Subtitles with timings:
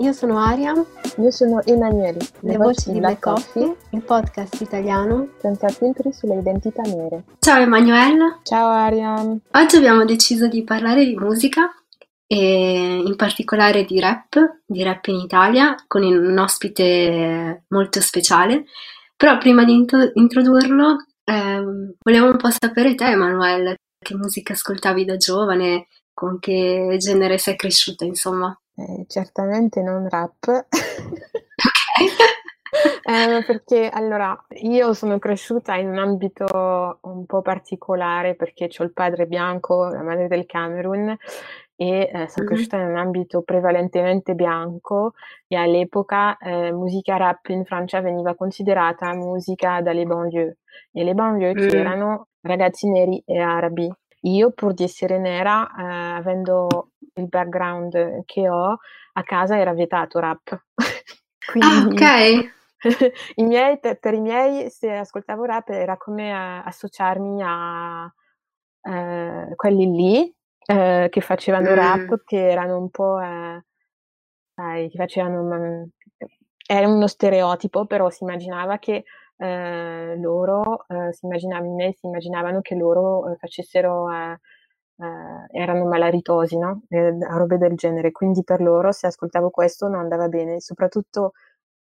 [0.00, 0.72] Io sono Aria.
[1.18, 2.18] Io sono Emanuele.
[2.40, 7.24] Le, Le voci di Black Coffee, Coffee, il podcast italiano senza filtri sulle identità nere.
[7.38, 8.38] Ciao Emanuele.
[8.42, 9.12] Ciao Aria.
[9.50, 11.70] Oggi abbiamo deciso di parlare di musica
[12.26, 18.64] e in particolare di rap, di rap in Italia, con un ospite molto speciale.
[19.14, 25.18] Però prima di introdurlo eh, volevo un po' sapere te Emanuele, che musica ascoltavi da
[25.18, 28.58] giovane, con che genere sei cresciuta insomma.
[28.80, 30.46] Eh, certamente non rap.
[33.04, 38.92] eh, perché allora io sono cresciuta in un ambito un po' particolare perché ho il
[38.92, 41.14] padre bianco, la madre del Camerun
[41.76, 42.46] e eh, sono mm-hmm.
[42.46, 45.12] cresciuta in un ambito prevalentemente bianco
[45.46, 50.58] e all'epoca eh, musica rap in Francia veniva considerata musica dalle banlieue
[50.92, 51.68] e le banlieue mm.
[51.76, 53.92] erano ragazzi neri e arabi.
[54.24, 56.90] Io pur di essere nera, eh, avendo
[57.20, 58.78] il background che ho,
[59.12, 60.64] a casa era vietato rap.
[61.50, 62.58] Quindi, ah, ok.
[63.36, 68.12] I miei, per, per, i miei, se ascoltavo rap era come a, associarmi a
[68.82, 70.34] eh, quelli lì
[70.66, 71.74] eh, che facevano mm.
[71.74, 73.64] rap, che erano un po', eh,
[74.54, 75.90] sai, che facevano, man,
[76.66, 79.04] era uno stereotipo, però si immaginava che
[79.36, 84.08] eh, loro, eh, si immaginavano, si immaginavano che loro eh, facessero
[85.00, 86.82] eh, erano malaritosi, no?
[86.88, 88.12] Eh, robe del genere.
[88.12, 90.60] Quindi per loro se ascoltavo questo non andava bene.
[90.60, 91.32] Soprattutto,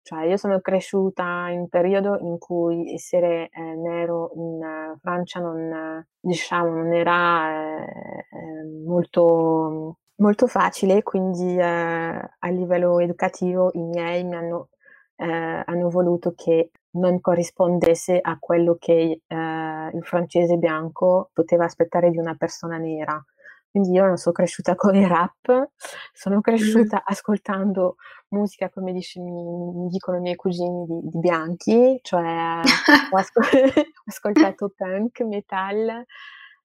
[0.02, 4.60] cioè io sono cresciuta in un periodo in cui essere eh, nero in
[4.94, 7.86] uh, Francia non, diciamo, non era eh,
[8.30, 14.69] eh, molto, molto facile, quindi a livello educativo i miei mi hanno,
[15.16, 22.19] hanno voluto che non corrispondesse a quello che eh, il francese bianco poteva aspettare di
[22.19, 23.22] una persona nera.
[23.71, 25.71] Quindi io non sono cresciuta con il rap,
[26.12, 27.97] sono cresciuta ascoltando
[28.28, 32.62] musica, come dice, mi, mi dicono i miei cugini, di, di bianchi, cioè
[33.12, 33.44] ho, ascol-
[33.76, 36.05] ho ascoltato punk, metal,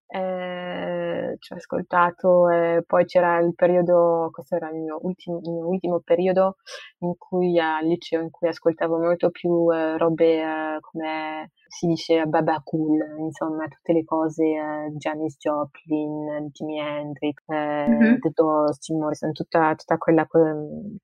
[0.07, 5.51] eh, ci ho ascoltato e poi c'era il periodo, questo era il mio ultimo, il
[5.51, 6.57] mio ultimo periodo
[6.99, 12.25] in cui al liceo in cui ascoltavo molto più eh, robe eh, come si dice
[12.25, 18.19] Baba Cool, insomma tutte le cose eh, Janis Joplin, Jimi Hendrix, mm-hmm.
[18.19, 20.27] tutto Jim Morrison, tutta, tutta quella,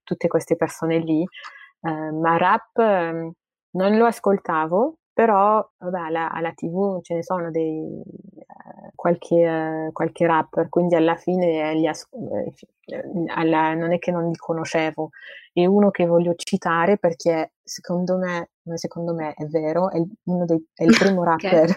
[0.03, 3.31] tutte queste persone lì, eh, ma rap ehm,
[3.71, 8.01] non lo ascoltavo però vabbè, alla, alla, TV ce ne sono dei,
[8.37, 14.11] eh, qualche, eh, qualche, rapper, quindi alla fine li as- eh, alla, non è che
[14.11, 15.09] non li conoscevo.
[15.51, 20.85] E uno che voglio citare perché secondo me, secondo me è vero, è, dei, è
[20.85, 21.69] il primo rapper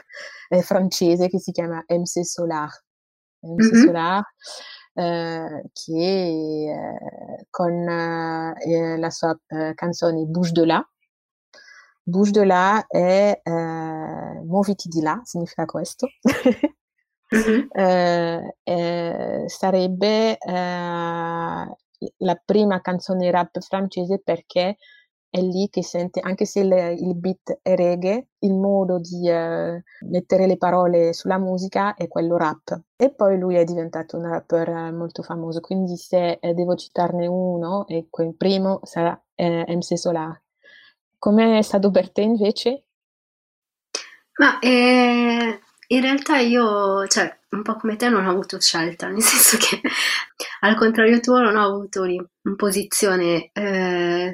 [0.48, 0.62] okay.
[0.62, 2.70] francese che si chiama MC Solar.
[3.40, 3.84] MC mm-hmm.
[3.84, 4.22] Solar
[4.94, 9.36] eh, che eh, con eh, la sua
[9.74, 10.86] canzone Bouge de là
[12.04, 13.50] Bouge de là è eh,
[14.44, 16.08] muoviti di là, significa questo.
[17.34, 17.66] mm-hmm.
[17.72, 21.76] eh, eh, sarebbe eh,
[22.18, 24.76] la prima canzone rap francese perché
[25.30, 29.82] è lì che sente, anche se le, il beat è reggae, il modo di eh,
[30.10, 32.78] mettere le parole sulla musica è quello rap.
[32.96, 37.86] E poi lui è diventato un rapper molto famoso, quindi se eh, devo citarne uno,
[37.86, 40.41] ecco, il primo sarà MC Solar.
[41.22, 42.86] Come è stato per te invece?
[44.38, 49.22] Ma eh, in realtà io, cioè, un po' come te non ho avuto scelta, nel
[49.22, 49.80] senso che
[50.62, 54.32] al contrario tuo non ho avuto un'imposizione eh,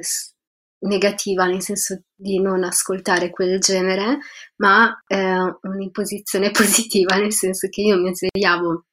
[0.79, 4.17] negativa, nel senso di non ascoltare quel genere,
[4.55, 8.85] ma eh, un'imposizione positiva, nel senso che io mi svegliavo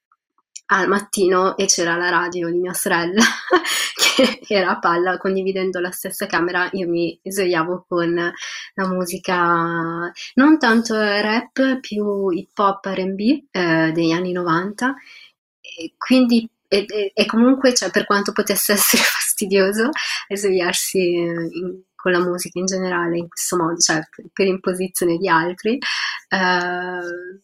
[0.67, 3.21] al mattino e c'era la radio di mia sorella
[3.95, 8.13] che era a palla condividendo la stessa camera io mi svegliavo con
[8.73, 14.95] la musica non tanto rap più hip hop R&B eh, degli anni 90
[15.61, 19.89] e quindi e, e, e comunque, cioè, per quanto potesse essere fastidioso
[20.27, 24.01] svegliarsi in, con la musica in generale in questo modo, cioè
[24.33, 25.77] per imposizione di altri,
[26.29, 27.39] eh,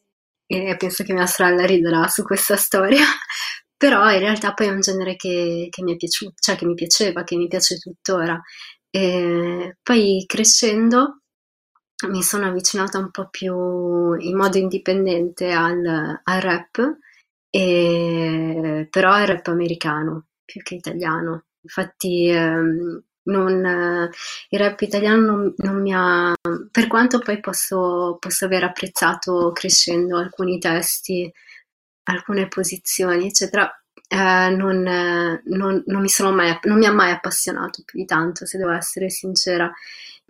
[0.53, 3.03] e penso che mia sorella riderà su questa storia,
[3.77, 6.73] però in realtà poi è un genere che, che mi è piaciuto, cioè che mi
[6.75, 8.39] piaceva, che mi piace tuttora.
[8.89, 11.21] E poi crescendo
[12.09, 16.97] mi sono avvicinata un po' più in modo indipendente al, al rap,
[17.49, 21.45] e, però al rap americano più che italiano.
[21.61, 24.09] Infatti ehm, non,
[24.49, 26.33] il rap italiano non, non, mi ha,
[26.71, 31.31] per quanto poi posso, posso aver apprezzato crescendo alcuni testi,
[32.03, 33.69] alcune posizioni, eccetera,
[34.07, 34.81] eh, non,
[35.43, 38.71] non, non, mi sono mai, non mi ha mai appassionato più di tanto, se devo
[38.71, 39.71] essere sincera,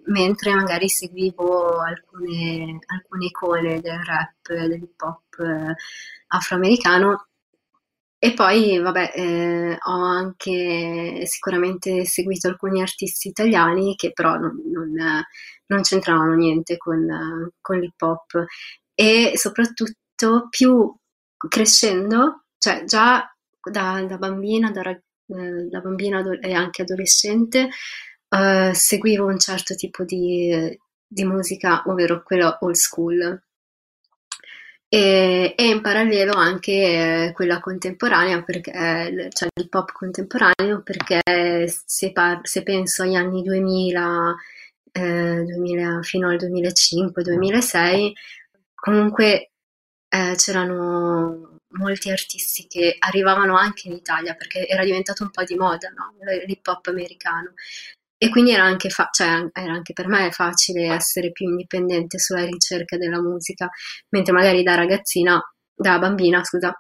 [0.06, 5.76] mentre magari seguivo alcune, alcune icone del rap, dell'hip hop eh,
[6.28, 7.28] afroamericano
[8.26, 14.94] e poi, vabbè, eh, ho anche sicuramente seguito alcuni artisti italiani che però non, non,
[15.66, 17.06] non c'entravano niente con,
[17.60, 18.46] con, l'hip hop.
[18.94, 20.96] E soprattutto più
[21.50, 23.30] crescendo, cioè già
[23.70, 27.68] da, da bambina, da, eh, da bambina e anche adolescente,
[28.30, 33.44] eh, seguivo un certo tipo di, di musica, ovvero quella old school,
[34.96, 38.72] e, in parallelo anche eh, quella contemporanea, perché,
[39.32, 41.20] cioè l'hip hop contemporaneo, perché
[41.68, 44.36] se, par- se penso agli anni 2000,
[44.92, 48.12] eh, 2000 fino al 2005-2006,
[48.76, 49.52] comunque
[50.10, 55.56] eh, c'erano molti artisti che arrivavano anche in Italia perché era diventato un po' di
[55.56, 56.14] moda no?
[56.46, 57.54] l'hip hop americano
[58.18, 62.46] e quindi era anche, fa- cioè, era anche, per me facile essere più indipendente sulla
[62.46, 63.70] ricerca della musica,
[64.10, 65.42] mentre magari da ragazzina,
[65.76, 66.74] da bambina, scusa,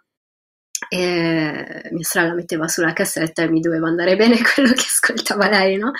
[0.89, 5.77] eh, mia sorella metteva sulla cassetta e mi doveva andare bene quello che ascoltava lei,
[5.77, 5.91] no?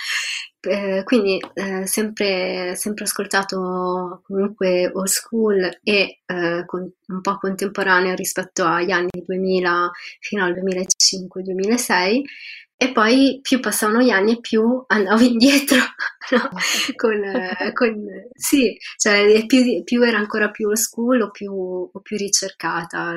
[0.60, 8.14] Eh, quindi eh, sempre, sempre ascoltato comunque old school e eh, con, un po' contemporaneo
[8.14, 9.90] rispetto agli anni 2000
[10.20, 12.22] fino al 2005-2006
[12.76, 16.48] e poi più passavano gli anni e più andavo indietro, no?
[16.96, 17.20] con,
[17.72, 23.14] con, sì, cioè più, più, era ancora più old school o più, o più ricercata,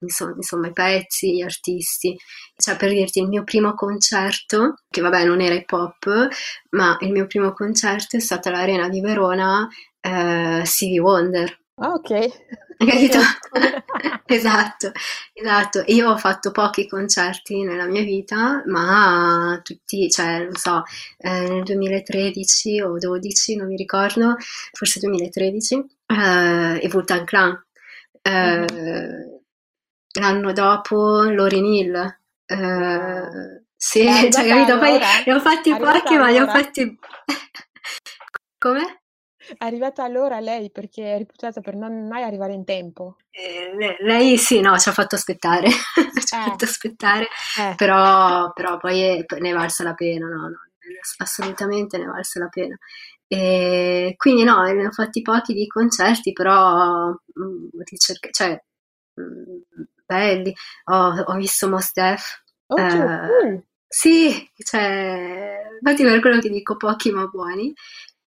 [0.00, 2.16] insomma, insomma, i pezzi, gli artisti.
[2.56, 6.28] Cioè per dirti il mio primo concerto, che vabbè non era hip hop,
[6.70, 9.68] ma il mio primo concerto è stato all'Arena di Verona,
[10.00, 11.60] eh, Stevie Wonder.
[11.76, 12.28] Ah, ok.
[12.76, 13.18] Capito?
[14.26, 14.92] esatto,
[15.32, 15.82] esatto.
[15.86, 20.82] Io ho fatto pochi concerti nella mia vita, ma tutti, cioè, non so,
[21.18, 24.36] eh, nel 2013 o 2012, non mi ricordo,
[24.72, 27.64] forse 2013, eh, e Vultan Clan.
[28.20, 29.40] Eh, mm.
[30.20, 32.18] L'anno dopo Lauryn Hill.
[32.46, 34.78] Eh, sì, cioè, capito?
[34.78, 36.98] Poi ne ho fatti pochi, ma li ho fatti...
[38.58, 39.01] Come?
[39.48, 43.16] È arrivata allora lei perché è reputata per non mai arrivare in tempo.
[43.30, 45.68] Eh, lei sì, no, ci ha fatto aspettare,
[46.24, 46.48] ci ha eh.
[46.50, 47.28] fatto aspettare,
[47.58, 47.74] eh.
[47.76, 50.58] però, però, poi ne è valsa la pena, no, no,
[51.18, 52.76] assolutamente ne è valsa la pena.
[53.26, 58.62] E quindi no, ne ho fatti pochi di concerti, però mh, mm, ricerca, cioè,
[59.14, 60.54] mh, mm, belli.
[60.84, 62.42] Ho, ho visto Mos Def.
[62.66, 67.72] Oh, eh, sì, cioè, infatti per quello che dico pochi ma buoni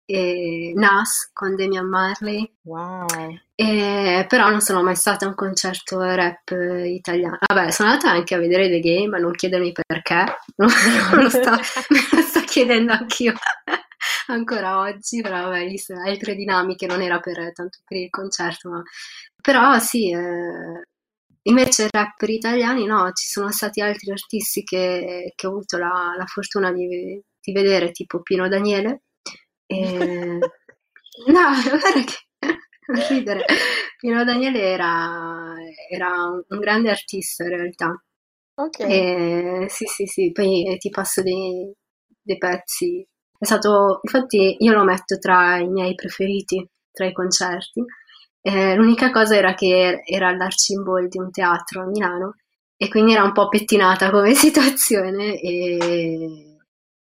[0.07, 2.57] e Nas con Damian Marley.
[2.63, 3.07] Wow.
[3.55, 7.39] E, però non sono mai stata a un concerto rap italiano.
[7.47, 10.25] Vabbè, sono andata anche a vedere The Game, ma non chiedermi perché,
[10.57, 10.69] non,
[11.13, 13.33] lo sto, me lo sto chiedendo anch'io
[14.29, 15.67] ancora oggi, però vabbè,
[16.07, 18.83] altre dinamiche, non era per, tanto per il concerto, ma...
[19.41, 20.83] però sì, eh,
[21.43, 26.27] invece rapper italiani no, ci sono stati altri artisti che, che ho avuto la, la
[26.27, 29.03] fortuna di, di vedere, tipo Pino Daniele,
[29.67, 30.39] e...
[31.27, 32.17] no, guarda che
[32.87, 33.45] non ridere.
[33.99, 35.55] Pino Daniele era,
[35.91, 38.05] era un, un, grande artista in realtà.
[38.57, 38.81] Ok.
[38.81, 41.73] E, sì, sì, sì, poi ti passo dei,
[42.21, 43.07] dei pezzi.
[43.39, 47.85] È stato, infatti, io lo metto tra i miei preferiti, tra i concerti.
[48.41, 52.35] Eh, l'unica cosa era che era all'Arcimbol di un teatro a Milano
[52.77, 56.54] e quindi era un po' pettinata come situazione e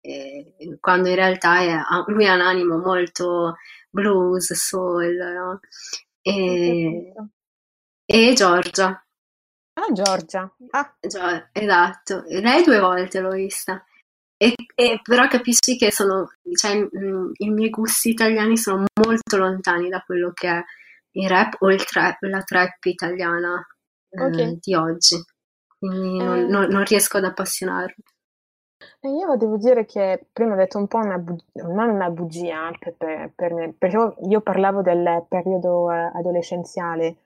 [0.07, 3.57] eh, quando in realtà è, lui ha un animo molto
[3.89, 5.59] blues, soul, no?
[6.21, 7.13] e,
[8.05, 9.01] e Giorgia.
[9.73, 10.51] Ah, Giorgia.
[10.71, 10.95] Ah.
[10.99, 13.83] Gio- esatto, lei due volte l'ho vista.
[14.37, 19.89] E, e, però capisci che sono, cioè, mh, i miei gusti italiani sono molto lontani
[19.89, 20.63] da quello che è
[21.11, 23.65] il rap o il trap, la trap italiana
[24.09, 24.57] eh, okay.
[24.61, 25.15] di oggi.
[25.79, 28.03] quindi non, non, non riesco ad appassionarmi.
[29.07, 33.31] Io devo dire che prima ho detto un po' una bu- non una bugia per,
[33.35, 37.17] per, me, perché io parlavo del periodo eh, adolescenziale,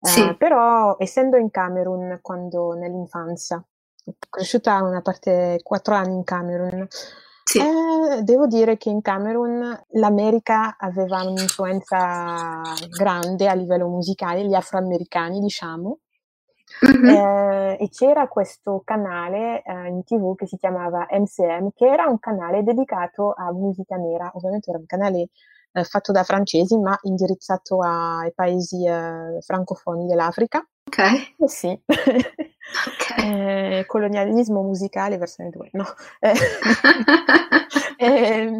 [0.00, 0.20] Sì.
[0.28, 3.62] eh, però essendo in Camerun quando nell'infanzia,
[4.28, 6.86] cresciuta una parte quattro anni in Camerun,
[7.44, 7.58] Sì.
[7.58, 12.62] eh, devo dire che in Camerun l'America aveva un'influenza
[12.96, 15.98] grande a livello musicale, gli afroamericani, diciamo.
[16.80, 17.08] Mhm.
[17.08, 22.18] Eh, e c'era questo canale eh, in tv che si chiamava MCM, che era un
[22.18, 25.28] canale dedicato a musica nera, ovviamente era un canale
[25.72, 30.66] eh, fatto da francesi, ma indirizzato ai paesi eh, francofoni dell'Africa.
[30.86, 30.98] Ok,
[31.38, 31.78] Eh sì,
[32.86, 33.18] ok.
[33.18, 35.84] Eh, colonialismo musicale versione 2, no.
[36.20, 36.32] Eh,
[37.98, 38.58] Ehm,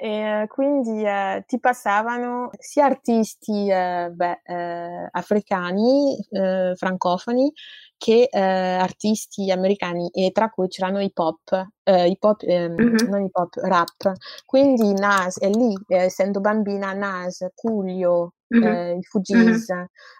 [0.00, 7.52] e quindi eh, ti passavano sia artisti eh, beh, eh, africani, eh, francofoni,
[7.96, 13.08] che eh, artisti americani e tra cui c'erano hip hop, eh, hip hop ehm, Mhm.
[13.10, 14.12] non hip hop, rap.
[14.46, 18.62] Quindi Nas, e lì, eh, essendo bambina, Nas, Coolio, Mhm.
[18.64, 19.68] eh, i Fugees,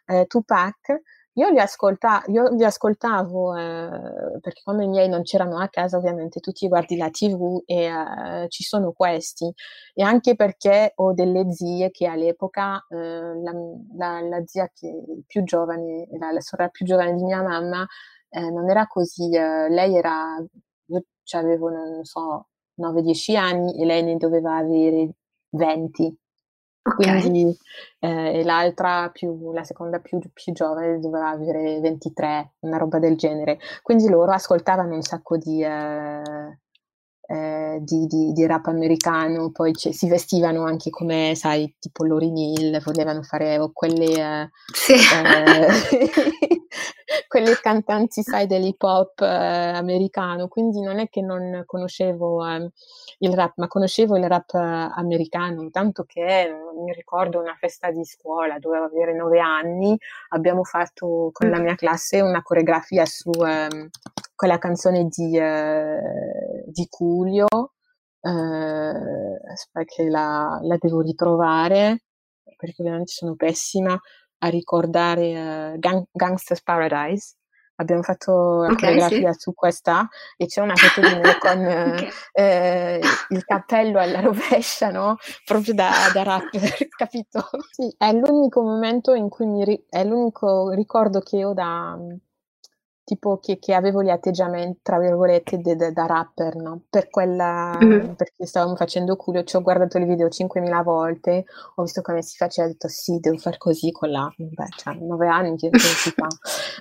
[0.06, 1.00] eh, Tupac,
[1.34, 5.96] io li, ascolta- io li ascoltavo eh, perché quando i miei non c'erano a casa,
[5.96, 9.50] ovviamente tu ti guardi la TV e eh, ci sono questi.
[9.94, 13.52] E anche perché ho delle zie che all'epoca, eh, la,
[13.96, 14.70] la- la zia
[15.26, 17.86] più giovane, la, la sorella più giovane di mia mamma,
[18.28, 20.36] eh, non era così, eh, lei era,
[20.86, 25.14] io avevo, non so, 9-10 anni e lei ne doveva avere
[25.50, 26.14] 20.
[26.84, 26.96] Ok.
[27.20, 27.56] Quindi
[28.00, 33.16] eh, e l'altra più, la seconda più, più giovane doveva avere 23, una roba del
[33.16, 33.58] genere.
[33.82, 36.58] Quindi loro ascoltavano un sacco di, eh,
[37.28, 42.36] eh, di, di- di rap americano, poi ci- si vestivano anche come, sai, tipo Lauryn
[42.36, 44.94] Hill, volevano fare quelle, eh, Sì.
[47.32, 50.48] eh, quelle cantanti, sai, dell'hip hop eh, americano.
[50.48, 52.70] Quindi non è che non conoscevo eh,
[53.18, 56.52] il rap, ma conoscevo il rap eh, americano, tanto che eh,
[56.84, 59.96] mi ricordo una festa di scuola, dovevo avere nove anni,
[60.28, 63.88] abbiamo fatto con la mia classe una coreografia su ehm,
[64.34, 67.46] quella canzone di, eh, di Coolio,
[68.20, 68.30] eh,
[69.50, 72.02] aspetta che la, la devo ritrovare,
[72.56, 73.98] perché ovviamente sono pessima
[74.42, 77.36] a ricordare eh, Gang- Gangsta's Paradise.
[77.76, 81.90] Abbiamo fatto la Ok, coreografia su questa e c'è una foto di me con eh,
[81.90, 82.14] Ok.
[82.32, 85.16] eh, il cappello alla rovescia, no?
[85.44, 87.48] Proprio da, da rapper, capito?
[87.70, 91.96] Sì, è l'unico momento in cui mi ri- è l'unico ricordo che ho da
[93.04, 96.82] tipo che, che avevo gli atteggiamenti, tra virgolette, de- de- da rapper, no?
[96.88, 98.14] Per quella, Mhm.
[98.14, 101.44] perché stavamo facendo culo, ci ho guardato il video 5.000 volte,
[101.76, 104.94] ho visto come si faceva, ho detto sì, devo fare così con la, beh, cioè,
[104.94, 106.26] 9 anni, che, si fa?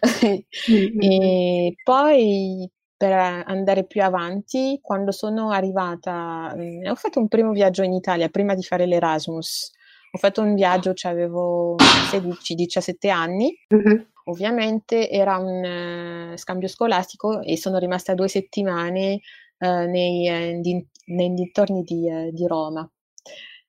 [1.00, 7.82] E poi per andare più avanti, quando sono arrivata, mm, ho fatto un primo viaggio
[7.82, 9.72] in Italia prima di fare l'Erasmus.
[10.14, 11.76] Ho fatto un viaggio, cioè avevo
[12.12, 13.58] 16-17 anni.
[13.70, 14.11] Mhm.
[14.26, 15.64] Ovviamente era un
[16.34, 19.22] eh, scambio scolastico e sono rimasta due settimane
[19.58, 20.62] eh, nei, eh,
[21.06, 22.90] nei dintorni di, di Roma.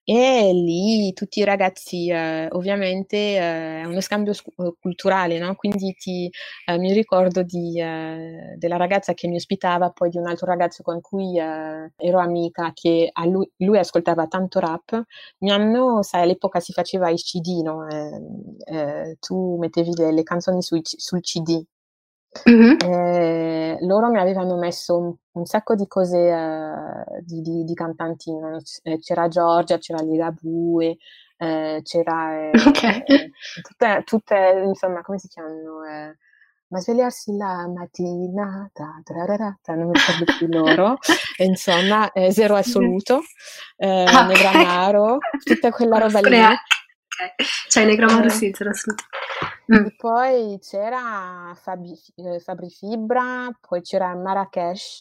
[0.05, 5.55] E lì tutti i ragazzi, eh, ovviamente, eh, è uno scambio scu- eh, culturale, no?
[5.55, 6.29] Quindi ti,
[6.67, 10.83] eh, mi ricordo di, eh, della ragazza che mi ospitava, poi di un altro ragazzo
[10.83, 15.03] con cui ero amica, che lui, lui ascoltava tanto rap.
[15.39, 17.87] Mi hanno, sai, all'epoca si faceva i CD, no?
[17.89, 18.21] Eh,
[18.77, 21.63] eh, tu mettevi le, le canzoni sui sul CD.
[22.45, 22.77] Mhm.
[22.83, 28.33] Eh, loro mi avevano messo un, un sacco di cose eh, di, di- di cantanti,
[28.33, 28.59] no?
[28.83, 30.97] Eh, c'era Giorgia, c'era Ligabue,
[31.37, 33.07] eh, c'era eh, Ok.
[33.63, 35.85] tutte, tutte, insomma, come si chiamano?
[35.85, 36.17] Eh,
[36.69, 40.97] ma svegliarsi la mattina, ta, ta, non mi ricordo più loro,
[41.37, 43.21] e insomma, eh, zero assoluto,
[43.77, 44.29] eh, Ah, ok.
[44.29, 46.31] Negramaro, tutta quella roba lì.
[47.69, 48.31] Cioè, Negramaro Eh.
[48.31, 49.05] sì, zero assoluto.
[49.71, 49.87] Mm.
[49.97, 55.01] Poi c'era Fabi- eh, Fabri Fibra, poi c'era Marrakesh,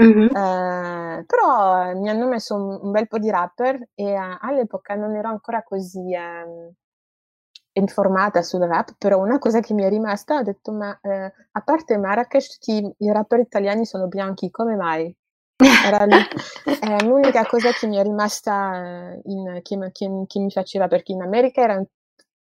[0.00, 0.28] Mhm.
[0.36, 5.14] eh, però mi hanno messo un, un bel po' di rapper e eh, all'epoca non
[5.16, 6.72] ero ancora così ehm,
[7.74, 11.60] informata sul rap, però una cosa che mi è rimasta, ho detto, ma eh, a
[11.62, 15.14] parte Marrakesh, tutti i rapper italiani sono bianchi, come mai?
[15.84, 16.04] Era
[17.04, 21.12] l'unica cosa che mi è rimasta, eh, in- che, mi- che che mi faceva, perché
[21.12, 21.86] in America erano,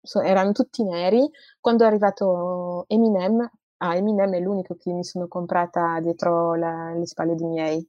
[0.01, 1.29] so- erano tutti neri.
[1.60, 7.06] Quando è arrivato Eminem, ah, Eminem è l'unico che mi sono comprata dietro la- le
[7.08, 7.88] spalle di miei.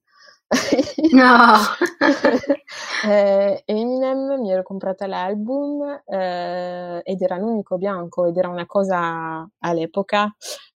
[1.13, 1.57] No.
[3.03, 9.49] Eh, Eminem mi ero comprata l'album eh, ed era l'unico bianco ed era una cosa
[9.61, 10.31] all'epoca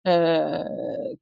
[0.03, 1.19] eh,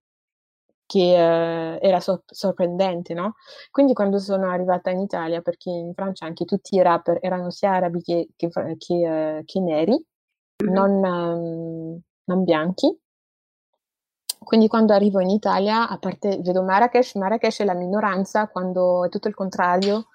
[0.90, 3.35] che eh, era so- sorprendente, no?
[3.70, 7.75] Quindi quando sono arrivata in Italia, perché in Francia anche tutti i rapper erano sia
[7.75, 8.94] arabi che, che, che,
[9.38, 10.04] uh, che neri,
[10.64, 10.73] mm-hmm.
[10.73, 12.92] non, um, non, bianchi.
[14.42, 19.09] Quindi quando arrivo in Italia, a parte vedo Marrakesh, Marrakesh è la minoranza, quando è
[19.11, 20.09] tutto il contrario,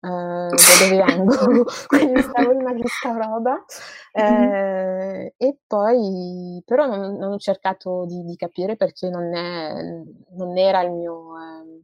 [0.00, 3.64] uh, da dove vengo, quindi stavo in questa roba.
[4.12, 9.72] Eh, e poi, però non, non ho cercato di, di, capire perché non, è,
[10.36, 11.82] non era il mio, eh,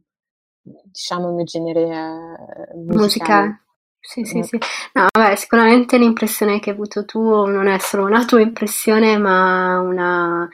[0.85, 3.61] diciamo, il mio genere eh, musicale.
[3.99, 4.41] Sì, sì, mm.
[4.41, 4.57] sì.
[4.93, 9.79] No, vabbè, sicuramente l'impressione che hai avuto tu non è solo una tua impressione, ma
[9.81, 10.47] una,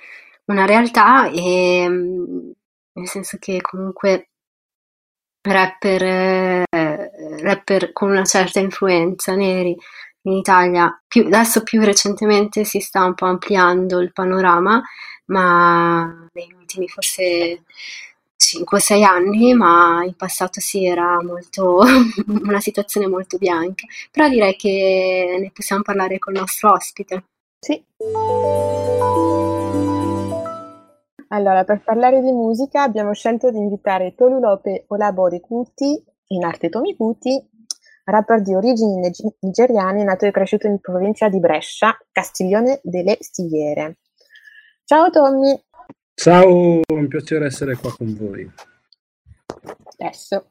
[0.46, 2.51] una realtà e mm,
[2.93, 4.29] nel senso che comunque
[5.41, 6.63] rapper, eh,
[7.41, 9.75] rapper con una certa influenza neri
[10.25, 14.81] in Italia, più, adesso più recentemente si sta un po' ampliando il panorama,
[15.25, 17.63] ma negli ultimi forse
[18.38, 21.81] 5-6 anni, ma in passato si era molto
[22.43, 23.86] una situazione molto bianca.
[24.12, 27.24] Però direi che ne possiamo parlare col nostro ospite.
[27.60, 27.83] Sì.
[31.29, 36.01] Allora, per parlare di musica abbiamo scelto di invitare Tolulope Olabode Kuti,
[36.35, 37.41] in arte Tomi Kuti,
[38.05, 43.97] rapper di origini nigeriane, nato e cresciuto in provincia di Brescia, Castiglione delle Stiviere.
[44.83, 45.61] Ciao Tommy!
[46.15, 48.49] Ciao, è un piacere essere qua con voi.
[49.97, 50.47] Adesso.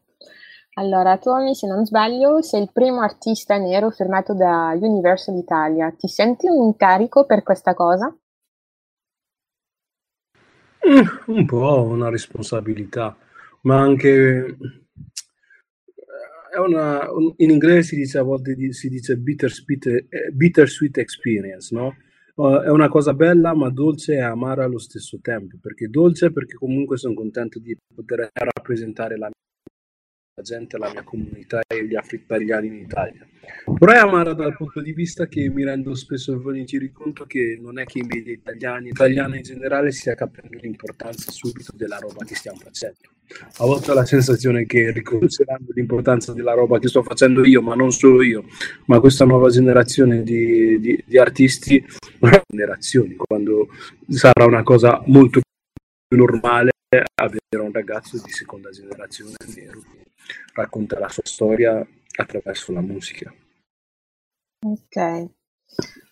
[0.74, 5.94] Allora, Tommy, se non sbaglio, sei il primo artista nero firmato da Universal Italia.
[5.96, 8.14] Ti senti un incarico per questa cosa?
[10.88, 13.14] Mm, un po' una responsabilità,
[13.62, 14.56] ma anche
[16.52, 21.74] è una, un, in inglese si dice a volte si dice bittersweet, eh, bittersweet experience,
[21.74, 21.96] no?
[22.34, 26.54] Uh, è una cosa bella ma dolce e amara allo stesso tempo, perché dolce perché
[26.54, 29.30] comunque sono contento di poter rappresentare la
[30.34, 33.26] la gente, la mia comunità e gli africani in Italia.
[33.78, 37.58] Però è amara dal punto di vista che mi rendo spesso e volentieri conto che
[37.60, 42.24] non è che i media italiani, italiani in generale, stia capendo l'importanza subito della roba
[42.24, 43.10] che stiamo facendo.
[43.58, 47.74] A volte ho la sensazione che riconosceranno l'importanza della roba che sto facendo io, ma
[47.74, 48.44] non solo io,
[48.86, 51.84] ma questa nuova generazione di, di, di artisti,
[52.46, 53.68] generazioni, quando
[54.08, 55.40] sarà una cosa molto
[56.08, 56.70] più normale
[57.14, 59.80] avere un ragazzo di seconda generazione nero
[60.54, 63.32] racconta la sua storia attraverso la musica.
[64.64, 65.30] Ok.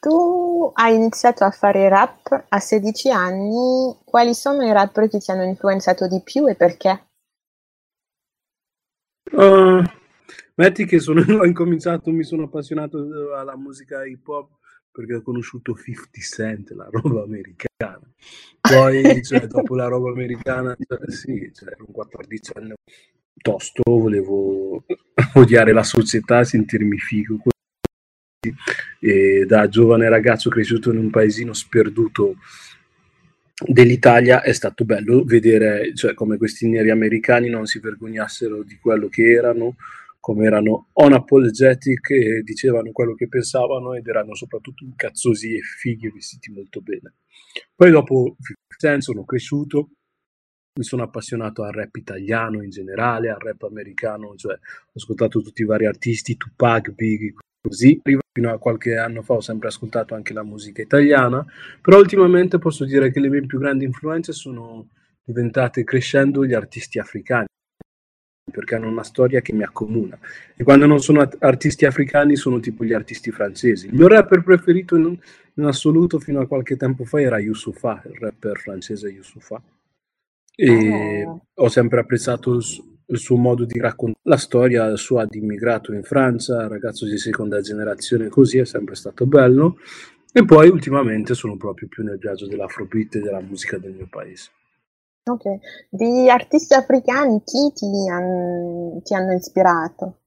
[0.00, 5.30] Tu hai iniziato a fare rap a 16 anni, quali sono i rapper che ti
[5.30, 7.08] hanno influenzato di più e perché?
[9.32, 9.82] Uh,
[10.54, 14.58] metti che sono, ho incominciato, mi sono appassionato alla musica hip hop
[14.90, 18.00] perché ho conosciuto 50 Cent, la roba americana.
[18.60, 22.74] Poi, cioè, dopo la roba americana, cioè, sì, cioè, ero un 14 anni
[23.40, 24.84] tosto, volevo
[25.34, 27.38] odiare la società, sentirmi figo.
[29.00, 32.36] E da giovane ragazzo cresciuto in un paesino sperduto
[33.62, 39.08] dell'Italia è stato bello vedere cioè, come questi neri americani non si vergognassero di quello
[39.08, 39.76] che erano,
[40.18, 46.50] come erano unapologetic e dicevano quello che pensavano ed erano soprattutto incazzosi e fighi vestiti
[46.50, 47.14] molto bene.
[47.74, 48.36] Poi dopo
[48.98, 49.90] sono cresciuto
[50.80, 55.60] mi sono appassionato al rap italiano in generale, al rap americano, cioè ho ascoltato tutti
[55.60, 58.00] i vari artisti, Tupac, Biggie, così.
[58.32, 61.44] Fino a qualche anno fa ho sempre ascoltato anche la musica italiana,
[61.82, 64.88] però ultimamente posso dire che le mie più grandi influenze sono
[65.22, 67.46] diventate crescendo gli artisti africani
[68.50, 70.18] perché hanno una storia che mi accomuna
[70.56, 73.88] e quando non sono artisti africani sono tipo gli artisti francesi.
[73.88, 75.16] Il mio rapper preferito in,
[75.54, 79.62] in assoluto fino a qualche tempo fa era Youssoufa, il rapper francese Youssoufa
[80.54, 81.46] e oh.
[81.54, 82.64] ho sempre apprezzato il,
[83.06, 87.60] il, suo modo di raccontare la storia sua di immigrato in Francia, ragazzo di seconda
[87.60, 89.76] generazione così, è sempre stato bello.
[90.32, 94.50] E poi ultimamente sono proprio più nel viaggio dell'afrobeat e della musica del mio paese.
[95.24, 95.44] Ok,
[95.90, 100.20] di artisti africani chi ti, han, ti hanno ispirato?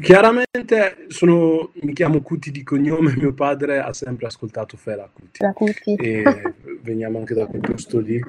[0.00, 5.38] Chiaramente sono, mi chiamo Cuti di cognome, mio padre ha sempre ascoltato Fela Cuti.
[5.54, 5.94] Cuti.
[5.94, 8.20] E veniamo anche da quel posto lì.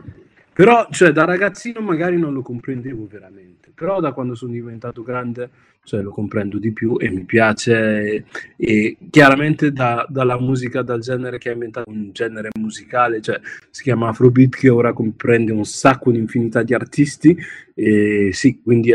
[0.54, 5.50] Però, cioè, da ragazzino magari non lo comprendevo veramente, però da quando sono diventato grande,
[5.84, 7.76] cioè, lo comprendo di più e mi piace.
[7.78, 8.26] E,
[8.58, 13.84] e chiaramente da, dalla musica, dal genere che ha inventato un genere musicale, cioè, si
[13.84, 17.38] chiama Afrobeat, che ora comprende un sacco, un'infinità di artisti.
[17.74, 18.94] E sì, quindi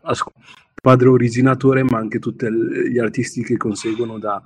[0.00, 0.40] ascolto
[0.88, 4.42] padre originatore, ma anche tutti gli artisti che conseguono da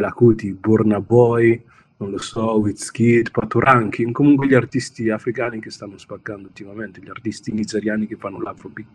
[0.00, 1.60] la Cuti, Burna Boy,
[1.96, 7.50] non lo so, Wizkid, Patoranking, comunque gli artisti africani che stanno spaccando ultimamente, gli artisti
[7.50, 8.86] nigeriani che fanno l'afrobeat,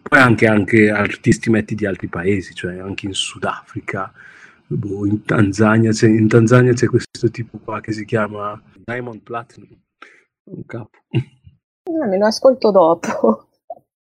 [0.00, 4.12] poi anche, anche artisti metti di altri paesi, cioè anche in Sudafrica,
[4.68, 9.76] boh, in, Tanzania, in Tanzania c'è questo tipo qua che si chiama Diamond Platinum,
[10.52, 10.96] un capo.
[11.10, 13.47] Ah, me lo ascolto dopo.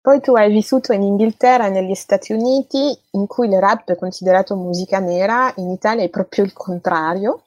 [0.04, 3.96] Poi tu hai vissuto in Inghilterra e negli Stati Uniti, in cui il rap è
[3.96, 7.46] considerato musica nera, in Italia è proprio il contrario.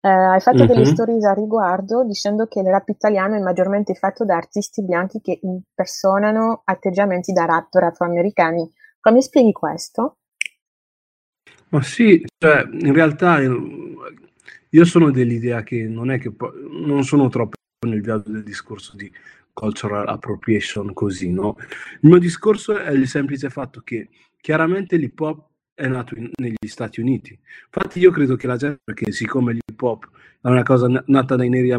[0.00, 0.66] Eh, hai fatto mm-hmm.
[0.66, 5.20] delle stories a riguardo dicendo che il rap italiano è maggiormente fatto da artisti bianchi
[5.20, 8.68] che impersonano atteggiamenti da rapper afroamericani.
[8.98, 10.16] Come spieghi questo?
[11.68, 16.34] Ma sì, cioè, in realtà io sono dell'idea che non è che
[16.68, 17.54] non sono troppo
[17.86, 19.08] nel viaggio del discorso di
[19.52, 21.56] cultural appropriation così, no?
[22.00, 24.08] Il mio discorso è il semplice fatto che
[24.40, 27.38] chiaramente l'hip hop è nato in, negli Stati Uniti.
[27.66, 30.08] Infatti io credo che la gente, perché siccome l'hip hop
[30.40, 31.72] è una cosa nata dai neri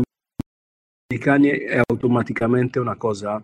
[1.10, 3.44] americani, è automaticamente una cosa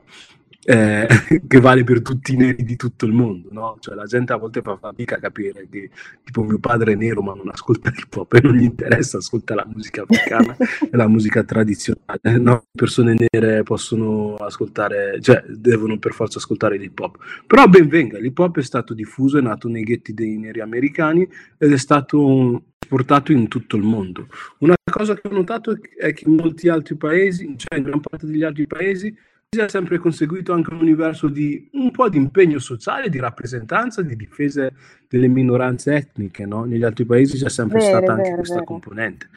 [0.63, 1.07] eh,
[1.47, 3.77] che vale per tutti i neri di tutto il mondo, no?
[3.79, 5.89] Cioè la gente a volte fa fatica a capire che
[6.23, 9.55] tipo mio padre è nero ma non ascolta hip hop e non gli interessa, ascolta
[9.55, 12.65] la musica africana e la musica tradizionale, no?
[12.71, 17.17] Persone nere possono ascoltare, cioè devono per forza ascoltare l'hip hop.
[17.47, 21.27] Però ben venga, l'hip hop è stato diffuso, è nato nei ghetti dei neri americani
[21.57, 24.27] ed è stato portato in tutto il mondo.
[24.59, 28.25] Una cosa che ho notato è che in molti altri paesi, cioè in gran parte
[28.25, 29.15] degli altri paesi,
[29.51, 34.03] si è sempre conseguito anche un universo di un po' di impegno sociale, di rappresentanza,
[34.03, 34.71] di difesa
[35.07, 36.65] delle minoranze etniche, no?
[36.65, 38.65] Negli altri paesi c'è sempre vero, stata anche vero, questa vero.
[38.65, 39.29] componente.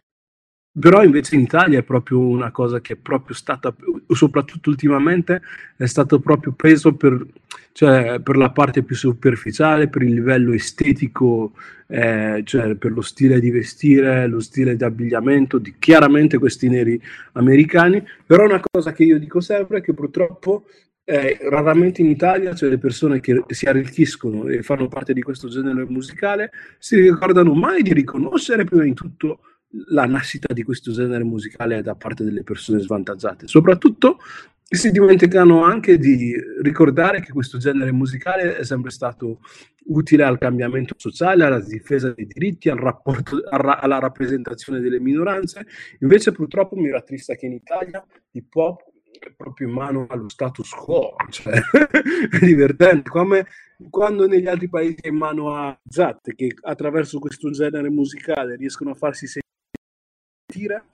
[0.78, 3.74] Però invece in Italia è proprio una cosa che è proprio stata,
[4.08, 5.42] soprattutto ultimamente,
[5.76, 7.26] è stato proprio preso per,
[7.72, 11.52] cioè, per la parte più superficiale, per il livello estetico,
[11.88, 16.98] eh, cioè per lo stile di vestire, lo stile di abbigliamento di chiaramente questi neri
[17.32, 18.02] americani.
[18.24, 20.64] Però una cosa che io dico sempre è che purtroppo
[21.04, 25.48] eh, raramente in Italia cioè le persone che si arricchiscono e fanno parte di questo
[25.48, 29.40] genere musicale si ricordano mai di riconoscere prima di tutto
[29.88, 33.46] la nascita di questo genere musicale da parte delle persone svantaggiate.
[33.46, 34.18] Soprattutto
[34.64, 39.40] si dimenticano anche di ricordare che questo genere musicale è sempre stato
[39.86, 45.66] utile al cambiamento sociale, alla difesa dei diritti, al rapporto, alla rappresentazione delle minoranze.
[46.00, 50.70] Invece purtroppo mi rattrista che in Italia l'hip hop è proprio in mano allo status
[50.70, 53.46] quo, cioè, è divertente, come
[53.90, 58.90] quando negli altri paesi è in mano a Zat, che attraverso questo genere musicale riescono
[58.90, 59.50] a farsi sentire
[60.52, 60.84] mentire.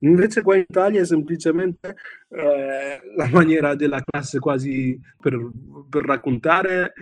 [0.00, 1.96] Invece qua in Italia è semplicemente
[2.28, 5.50] eh, la maniera della classe quasi per,
[5.88, 6.92] per raccontare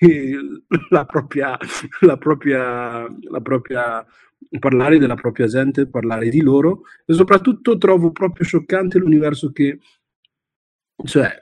[0.88, 1.58] la propria,
[2.00, 4.06] la propria, la propria
[4.58, 9.78] parlare della propria gente, parlare di loro e soprattutto trovo proprio scioccante l'universo che
[11.04, 11.36] cioè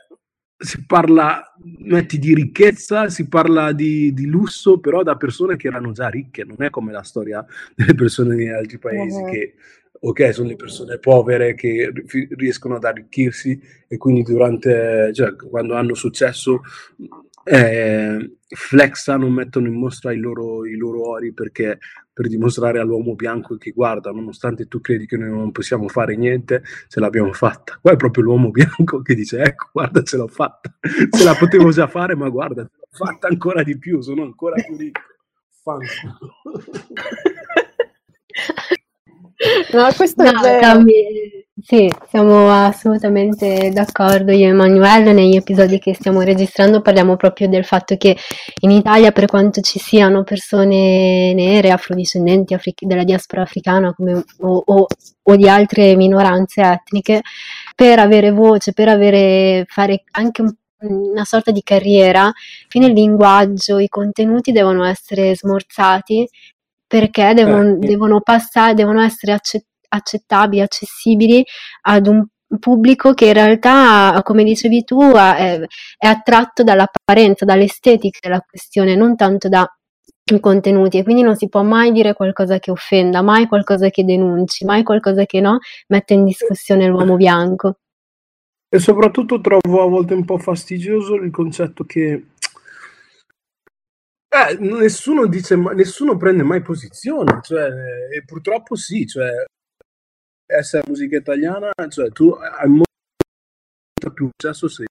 [0.59, 5.93] si parla metti di ricchezza, si parla di, di, lusso, però da persone che erano
[5.93, 9.31] già ricche, non è come la storia delle persone negli altri paesi uh-huh.
[9.31, 9.55] che
[10.01, 11.93] ok, sono le persone povere che
[12.37, 16.61] riescono ad arricchirsi e quindi durante, cioè, quando hanno successo
[17.45, 21.79] eh, flexano, mettono in mostra i loro, i loro ori perché
[22.13, 26.63] per dimostrare all'uomo bianco che guarda, nonostante tu credi che noi non possiamo fare niente,
[26.89, 27.79] ce l'abbiamo fatta.
[27.81, 30.75] Qua è proprio l'uomo bianco che dice, ecco, guarda, ce l'ho fatta.
[31.11, 34.77] Ce la potevo già fare, ma guarda, l'ho fatta ancora di più, sono ancora più
[34.77, 35.01] ricco.
[35.63, 36.19] Fanculo.
[39.73, 41.45] No, questo no, è Cambi...
[41.59, 45.13] Sì, siamo assolutamente d'accordo io e Emanuele.
[45.13, 48.17] Negli episodi che stiamo registrando parliamo proprio del fatto che
[48.61, 54.63] in Italia, per quanto ci siano persone nere, afrodiscendenti, afric- della diaspora africana come, o,
[54.67, 54.87] o,
[55.23, 57.23] o, di altre minoranze etniche,
[57.75, 62.31] per avere voce, per avere, fare anche un una sorta di carriera,
[62.69, 66.29] fine il linguaggio, i contenuti devono essere smorzati
[66.87, 71.45] perché devono, eh, devono passare, devono essere accett- accettabili, accessibili
[71.83, 72.27] ad un
[72.61, 75.61] pubblico che in realtà, come dicevi tu, è,
[75.97, 79.67] è attratto dall'apparenza, dall'estetica della questione, non tanto dai
[80.41, 84.65] contenuti e quindi non si può mai dire qualcosa che offenda, mai qualcosa che denunci,
[84.65, 87.79] mai qualcosa che no mette in discussione l'uomo bianco.
[88.69, 92.31] E soprattutto trovo a volte un po' fastidioso il concetto che
[94.49, 97.69] eh, nessuno dice, nessuno prende mai posizione, cioè,
[98.13, 99.45] e purtroppo sì, cioè,
[100.47, 102.85] essere musica italiana, cioè, tu hai molto
[104.13, 104.85] più successo se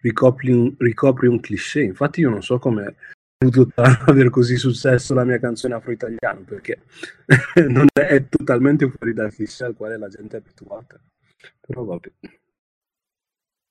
[0.00, 1.82] ricopri un, ricopri un cliché.
[1.82, 2.96] Infatti io non so come
[3.36, 3.72] potuto
[4.06, 6.82] avere così successo la mia canzone afro-italiano perché
[7.68, 11.00] non è, è totalmente fuori dal cliché al quale la gente è abituata.
[11.60, 12.10] Però vabbè.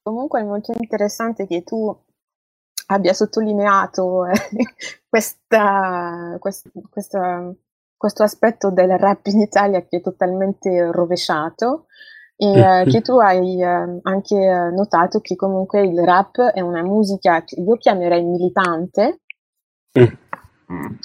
[0.03, 1.93] Comunque è molto interessante che tu
[2.87, 4.33] abbia sottolineato eh,
[5.07, 7.53] questa, quest, questa,
[7.95, 11.85] questo aspetto del rap in Italia che è totalmente rovesciato.
[12.39, 14.35] E eh, che tu hai eh, anche
[14.71, 19.21] notato che comunque il rap è una musica che io chiamerei militante.
[19.97, 20.03] Mm.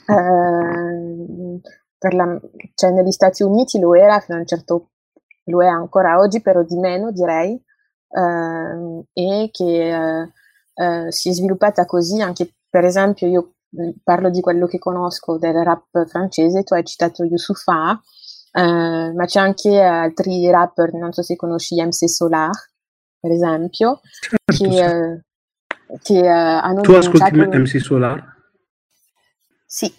[0.08, 1.60] Eh,
[2.14, 2.40] la,
[2.74, 4.90] cioè negli Stati Uniti lo era fino a un certo
[5.44, 7.54] lo è ancora oggi, però di meno direi,
[8.10, 10.30] eh, e che
[10.74, 14.78] eh, eh, si è sviluppata così anche, per esempio, io mm, parlo di quello che
[14.78, 18.00] conosco del rap francese, tu hai citato Youssoufa,
[18.52, 22.50] eh, ma c'è anche altri rapper, non so se conosci MC Solar,
[23.18, 25.98] per esempio, certo, che, certo.
[26.02, 28.36] che hanno Tu ascolti MC Solar?
[29.66, 29.92] Sì.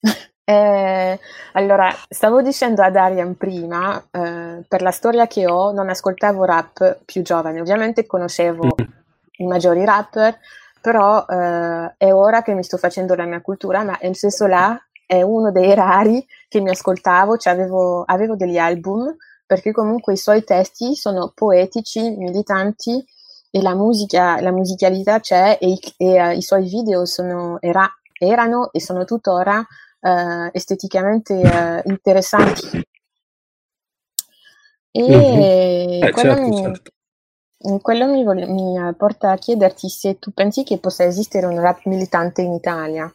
[0.44, 1.20] Eh,
[1.52, 7.04] allora, stavo dicendo ad Arian prima, eh, per la storia che ho, non ascoltavo rap
[7.04, 9.01] più giovane, ovviamente conoscevo mm.
[9.42, 10.38] I maggiori rapper,
[10.80, 15.22] però eh, è ora che mi sto facendo la mia cultura, ma MC Solar è
[15.22, 19.14] uno dei rari che mi ascoltavo, cioè avevo, avevo degli album,
[19.46, 23.04] perché comunque i suoi testi sono poetici, militanti,
[23.54, 27.86] e la musica, la musicalità c'è, e, e uh, i suoi video sono, era,
[28.18, 29.62] erano e sono tuttora
[30.02, 32.82] eh, esteticamente eh, interessanti.
[34.90, 36.02] E mm-hmm.
[36.02, 36.90] eh, quello, certo, mi, certo.
[37.80, 42.42] Quello mi, mi, porta a chiederti se tu pensi che possa esistere un rap militante
[42.42, 43.12] in Italia.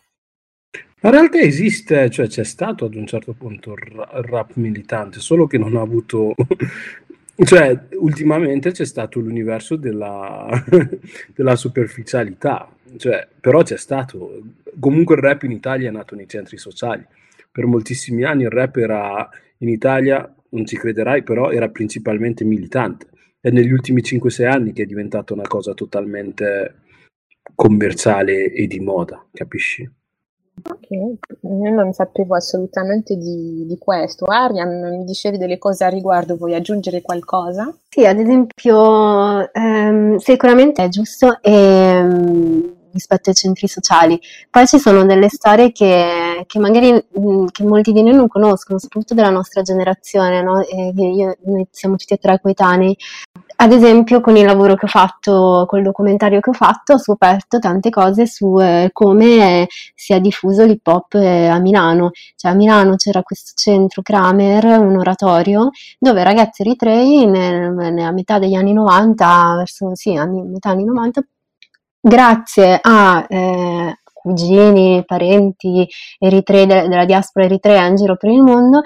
[1.01, 5.57] In realtà esiste, cioè c'è stato ad un certo punto il rap militante, solo che
[5.57, 6.33] non ha avuto
[7.45, 10.49] cioè, ultimamente c'è stato l'universo della,
[11.35, 14.41] della superficialità, cioè, però c'è stato,
[14.79, 17.05] comunque il rap in Italia è nato nei centri sociali,
[17.51, 19.29] per moltissimi anni il rap era
[19.59, 23.07] in Italia, non ci crederai, però era principalmente militante,
[23.39, 26.81] è negli ultimi 5-6 anni che è diventata una cosa totalmente
[27.55, 29.89] commerciale e di moda, capisci?
[30.63, 34.25] Ok, io non sapevo assolutamente di, di questo.
[34.25, 37.71] Arian, mi dicevi delle cose a riguardo, vuoi aggiungere qualcosa?
[37.87, 44.19] Sì, ad esempio, ehm, sicuramente è giusto ehm, rispetto ai centri sociali.
[44.49, 48.79] Poi ci sono delle storie che, che magari mh, che molti di noi non conoscono,
[48.79, 50.61] soprattutto della nostra generazione, no?
[50.61, 52.95] io, noi siamo tutti e tre coetanei,
[53.59, 57.57] ad esempio, con il lavoro che ho fatto, col documentario che ho fatto, ho scoperto
[57.57, 62.11] tante cose su eh, come si è diffuso l'hip hop eh, a Milano.
[62.35, 68.37] Cioè, a Milano c'era questo centro Kramer, un oratorio, dove ragazzi eritrei nel, nella metà
[68.37, 71.21] degli anni 90, verso sì, anni, metà anni 90,
[72.07, 78.81] grazie a eh, cugini, parenti eritrei della diaspora eritrea in giro per il mondo,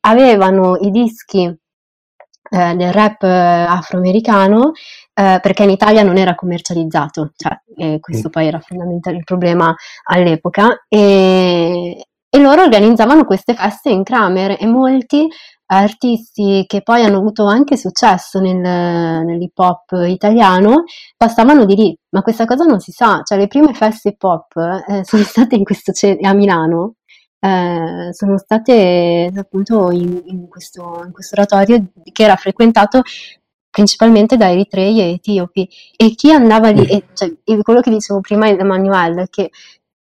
[0.00, 4.72] avevano i dischi eh, del rap eh, afroamericano
[5.12, 8.30] eh, perché in Italia non era commercializzato, cioè, e questo mm.
[8.30, 14.66] poi era fondamentale il problema all'epoca, e, e loro organizzavano queste feste in Kramer e
[14.66, 15.26] molti
[15.66, 20.84] artisti che poi hanno avuto anche successo nel, nell'hip hop italiano
[21.16, 24.56] passavano di lì, ma questa cosa non si sa, cioè le prime feste hip hop
[24.88, 26.94] eh, sono state questo, a Milano
[27.40, 33.02] eh, sono state appunto in, in, questo, in questo oratorio che era frequentato
[33.70, 35.68] principalmente da eritrei e etiopi.
[35.96, 37.30] E chi andava lì, e, cioè,
[37.62, 39.50] quello che dicevo prima Emanuele, che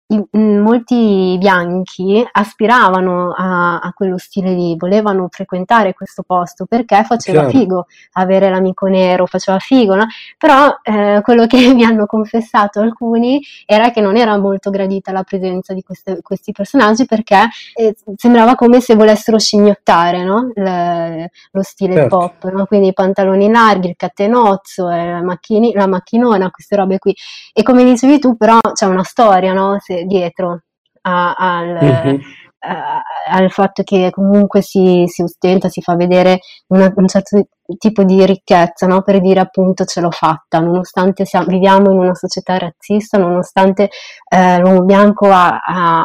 [0.09, 7.59] molti bianchi aspiravano a, a, quello stile lì, volevano frequentare questo posto perché faceva Chiaro.
[7.59, 10.07] figo avere l'amico nero, faceva figo, no?
[10.39, 15.25] però eh, quello che mi hanno confessato alcuni era che non era molto gradita la
[15.25, 20.53] presenza di queste, questi personaggi perché eh, sembrava come se volessero scimmiottare no?
[20.55, 22.19] Le, lo stile certo.
[22.19, 22.67] pop, no?
[22.67, 27.15] quindi i pantaloni larghi, il catenozzo, eh, la, macchini, la macchinona, queste robe qui.
[27.53, 29.79] E come dicevi tu, però c'è una storia, no?
[29.81, 30.63] Se, dietro
[31.03, 32.21] a, al, mm-hmm.
[32.61, 37.47] a, al, fatto che comunque si, si ostenta, si fa vedere una, un certo
[37.79, 39.03] tipo di ricchezza, no?
[39.03, 43.91] per dire appunto ce l'ho fatta, nonostante siamo, viviamo in una società razzista, nonostante
[44.29, 46.05] eh, l'uomo bianco ha, ha,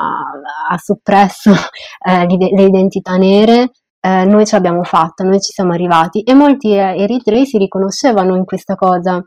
[0.70, 1.52] ha soppresso
[2.08, 6.74] eh, le identità nere, eh, noi ce l'abbiamo fatta, noi ci siamo arrivati e molti
[6.74, 9.24] eh, eritrei si riconoscevano in questa cosa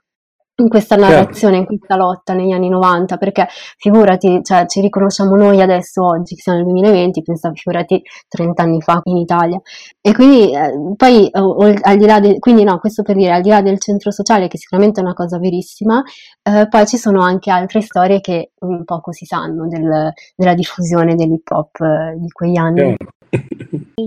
[0.56, 1.12] in questa Certo.
[1.12, 6.36] narrazione, in questa lotta negli anni 90, perché figurati, cioè, ci riconosciamo noi adesso oggi,
[6.36, 9.60] che siamo nel 2020, pensa figurati 30 anni fa in Italia.
[10.00, 13.32] E quindi eh, poi o- o- al di là del, quindi no, questo per dire,
[13.32, 16.02] al di là del centro sociale, che sicuramente è una cosa verissima,
[16.42, 21.16] eh, poi ci sono anche altre storie che un poco si sanno del- della diffusione
[21.16, 22.96] dell'hip hop eh, di quegli anni.
[22.96, 23.12] Chiaro.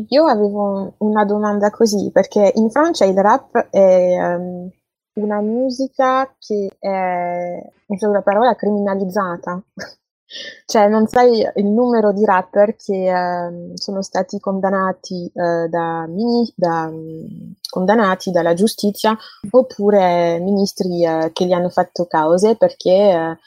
[0.09, 4.69] Io avevo una domanda così, perché in Francia il rap è ehm,
[5.17, 9.61] una musica che è, in sola parola, criminalizzata.
[10.65, 16.51] Cioè, non sai il numero di rapper che ehm, sono stati condannati, eh, da mini-
[16.53, 19.17] da, mm, condannati dalla giustizia
[19.51, 23.37] oppure ministri eh, che gli hanno fatto cause perché eh,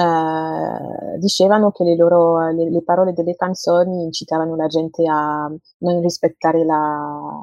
[0.00, 6.00] eh, dicevano che le loro le, le parole delle canzoni incitavano la gente a non
[6.00, 7.42] rispettare la,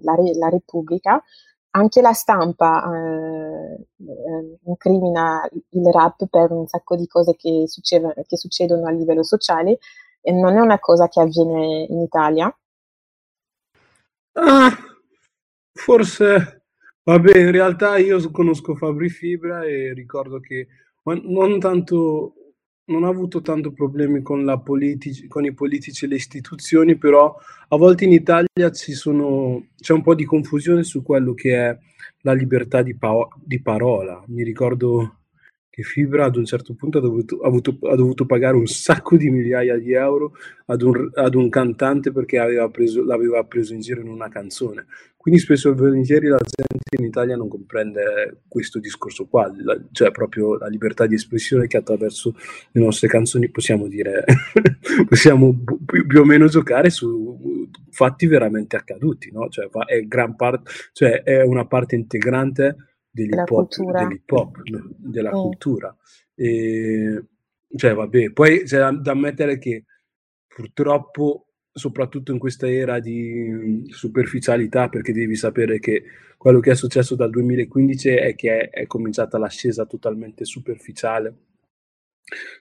[0.00, 1.22] la, la Repubblica.
[1.70, 8.14] Anche la stampa eh, eh, incrimina il rap per un sacco di cose che, succedono,
[8.26, 9.78] che succedono a livello sociale
[10.20, 12.54] e non è una cosa che avviene in Italia.
[14.32, 14.70] Ah,
[15.72, 16.64] forse,
[17.02, 20.68] vabbè, in realtà io conosco Fabri Fibra e ricordo che
[21.02, 22.34] non tanto,
[22.88, 27.34] non ha avuto tanto problemi con la politici- con i politici e le istituzioni, però
[27.68, 31.78] a volte in Italia sono, c'è un po' di confusione su quello che è
[32.22, 34.22] la libertà di, pa- di parola.
[34.28, 35.16] Mi ricordo
[35.70, 39.16] che Fibra ad un certo punto ha dovuto, ha avuto- ha dovuto pagare un sacco
[39.16, 40.32] di migliaia di euro
[40.66, 44.86] ad un, ad un cantante perché aveva preso- l'aveva preso in giro in una canzone.
[45.16, 50.10] Quindi spesso e volentieri la gente in Italia non comprende questo discorso qua, la- cioè
[50.10, 52.34] proprio la libertà di espressione che attraverso
[52.72, 54.24] le nostre canzoni possiamo dire,
[55.08, 59.48] possiamo bu- più, o meno giocare su fatti veramente accaduti, no?
[59.48, 62.76] Cioè, è, gran parte, cioè è una parte integrante
[63.10, 64.56] Della dell'hip hop,
[64.96, 65.40] della Mm.
[65.40, 65.96] cultura.
[66.34, 67.24] E,
[67.76, 69.84] cioè, vabbè, poi c'è da, da ammettere che
[70.46, 76.02] purtroppo, soprattutto in questa era di superficialità, perché devi sapere che
[76.36, 81.34] quello che è successo dal 2015 è che è, è cominciata l'ascesa totalmente superficiale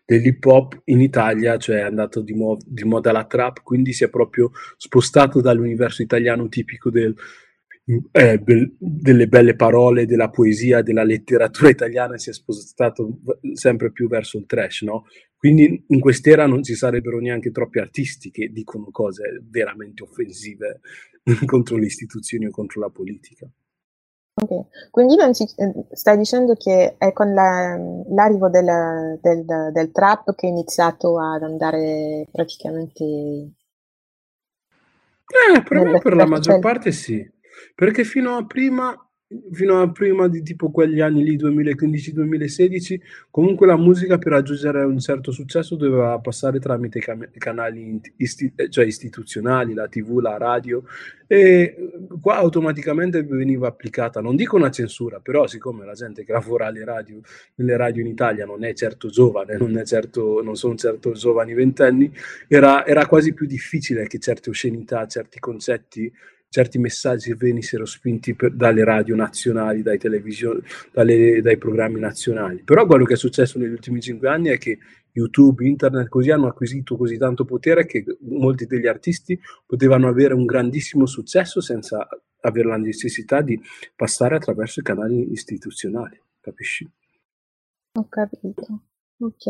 [0.06, 4.04] dell'hip hop in Italia, cioè è andato di, mo- di moda la trap, quindi si
[4.04, 7.16] è proprio spostato dall'universo italiano tipico del,
[8.12, 13.92] eh, bel- delle belle parole, della poesia, della letteratura italiana, si è spostato v- sempre
[13.92, 15.06] più verso il trash, no?
[15.38, 20.82] Quindi in quest'era non ci sarebbero neanche troppi artisti che dicono cose veramente offensive
[21.46, 23.48] contro le istituzioni o contro la politica.
[24.40, 27.76] Ok, quindi ci- eh, stai dicendo che è con la-
[28.10, 33.52] l'arrivo del, del- del trap che è iniziato ad andare praticamente
[35.30, 37.28] Eh, per me per la maggior parte sì,
[37.76, 38.96] perché fino a prima,
[39.52, 45.00] fino a prima di tipo quegli anni lì 2015-2016, comunque la musica per raggiungere un
[45.00, 50.84] certo successo doveva passare tramite cam- canali isti- cioè istituzionali, la TV, la radio,
[51.28, 51.76] e
[52.22, 56.86] qua automaticamente veniva applicata, non dico una censura, però siccome la gente che lavora alle
[56.86, 57.20] radio,
[57.56, 61.54] nelle radio in Italia non è certo giovane, non, è certo, non sono certo giovani
[61.54, 62.10] ventenni,
[62.48, 66.10] era, era quasi più difficile che certe oscenità, certi concetti,
[66.50, 69.98] certi messaggi venissero spinti per- dalle radio nazionali, dai,
[70.92, 72.64] dalle- dai programmi nazionali.
[72.64, 74.80] Però quello che è successo negli ultimi cinque anni è che
[75.12, 80.46] YouTube, internet così hanno acquisito così tanto potere che molti degli artisti potevano avere un
[80.46, 82.08] grandissimo successo senza
[82.42, 83.60] avere la necessità di
[83.96, 86.88] passare attraverso i canali istituzionali, capisci?
[87.94, 88.82] Ho capito.
[89.20, 89.48] Ok.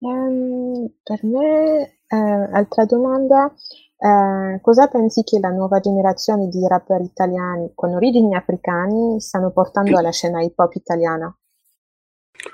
[0.00, 3.52] Ehm, per me, eh, altra domanda,
[4.00, 9.98] eh, cosa pensi che la nuova generazione di rapper italiani con origini africani stanno portando
[9.98, 11.36] alla scena hip hop italiana?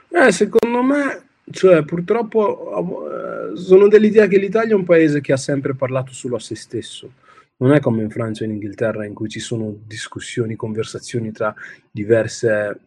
[0.09, 5.37] Eh, secondo me, cioè, purtroppo eh, sono dell'idea che l'Italia è un paese che ha
[5.37, 7.12] sempre parlato solo a se stesso.
[7.57, 11.54] Non è come in Francia e in Inghilterra in cui ci sono discussioni, conversazioni tra
[11.90, 12.80] diverse,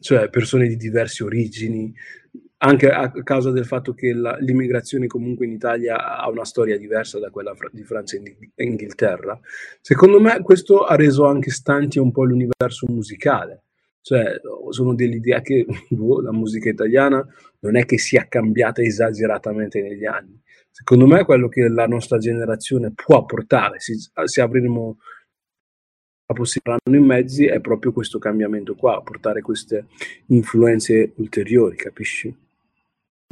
[0.00, 1.92] cioè persone di diverse origini,
[2.64, 7.18] anche a causa del fatto che la- l'immigrazione comunque in Italia ha una storia diversa
[7.18, 9.38] da quella fra- di Francia e Ing- Inghilterra.
[9.80, 13.64] Secondo me questo ha reso anche stanti un po' l'universo musicale.
[14.00, 17.24] Cioè, sono dell'idea che boh, la musica italiana
[17.60, 20.40] non è che sia cambiata esageratamente negli anni.
[20.70, 23.94] Secondo me quello che la nostra generazione può portare, se,
[24.24, 24.98] se avremo
[26.26, 29.86] la possibilità in mezzi, è proprio questo cambiamento qua, portare queste
[30.26, 32.41] influenze ulteriori, capisci?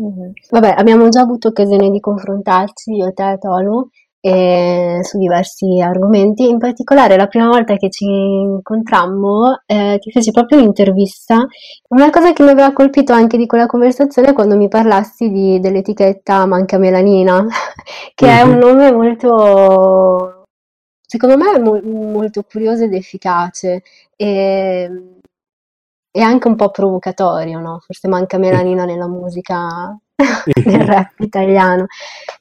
[0.01, 0.32] Mhm.
[0.51, 3.86] Vabbè, abbiamo già avuto occasione di confrontarci, io, te, Tolu,
[4.20, 6.48] eh, su diversi argomenti.
[6.48, 11.46] In particolare, la prima volta che ci incontrammo, eh, ti feci proprio un'intervista.
[11.88, 15.61] Una cosa che mi aveva colpito anche di quella conversazione è quando mi parlassi di,
[15.61, 17.46] dell'etichetta Manca Melanina,
[18.14, 18.59] che è un mhm.
[18.59, 20.44] nome molto,
[21.07, 23.82] secondo me, mo- molto curioso ed efficace.
[24.16, 25.18] E,
[26.11, 27.81] e anche un po' provocatorio, no?
[27.85, 29.97] Forse manca melanina nella musica
[30.65, 31.87] nel rap italiano.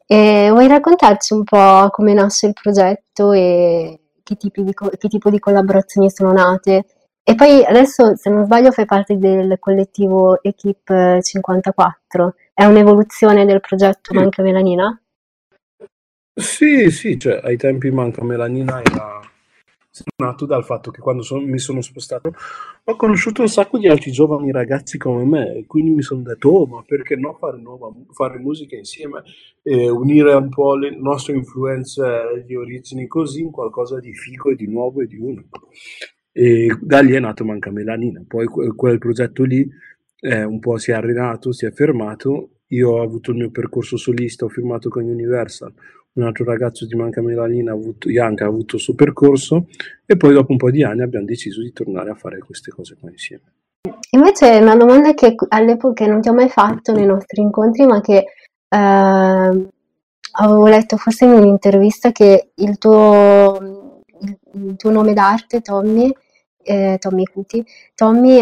[0.05, 5.39] E vuoi raccontarci un po' come nasce il progetto e che, di, che tipo di
[5.39, 6.85] collaborazioni sono nate?
[7.23, 12.35] E poi adesso, se non sbaglio, fai parte del collettivo Equip 54.
[12.53, 14.99] È un'evoluzione del progetto Manca Melanina?
[16.33, 19.19] Sì, sì, cioè ai tempi Manca Melanina era
[20.17, 22.33] nato dal fatto che quando son, mi sono spostato
[22.83, 26.49] ho conosciuto un sacco di altri giovani ragazzi come me e quindi mi sono detto
[26.49, 29.23] oh ma perché no fare, nuova, fare musica insieme
[29.61, 34.55] e unire un po' le nostre influenze di origini così in qualcosa di figo e
[34.55, 35.69] di nuovo e di unico.
[36.31, 38.23] E da lì è nato Manca Melanina.
[38.25, 39.67] Poi quel progetto lì
[40.21, 42.61] eh, un po' si è arenato, si è fermato.
[42.67, 45.73] Io ho avuto il mio percorso solista, ho firmato con Universal
[46.13, 49.67] un altro ragazzo di Manca Melanina, Ianca, ha avuto il suo percorso
[50.05, 52.97] e poi dopo un po' di anni abbiamo deciso di tornare a fare queste cose
[52.99, 53.43] qua insieme.
[54.11, 58.17] Invece una domanda che all'epoca non ti ho mai fatto nei nostri incontri, ma che
[58.17, 59.67] eh,
[60.31, 64.01] avevo letto forse in un'intervista che il tuo,
[64.53, 66.11] il tuo nome d'arte, Tommy,
[66.61, 68.37] eh, Tommy Cuti, Tommy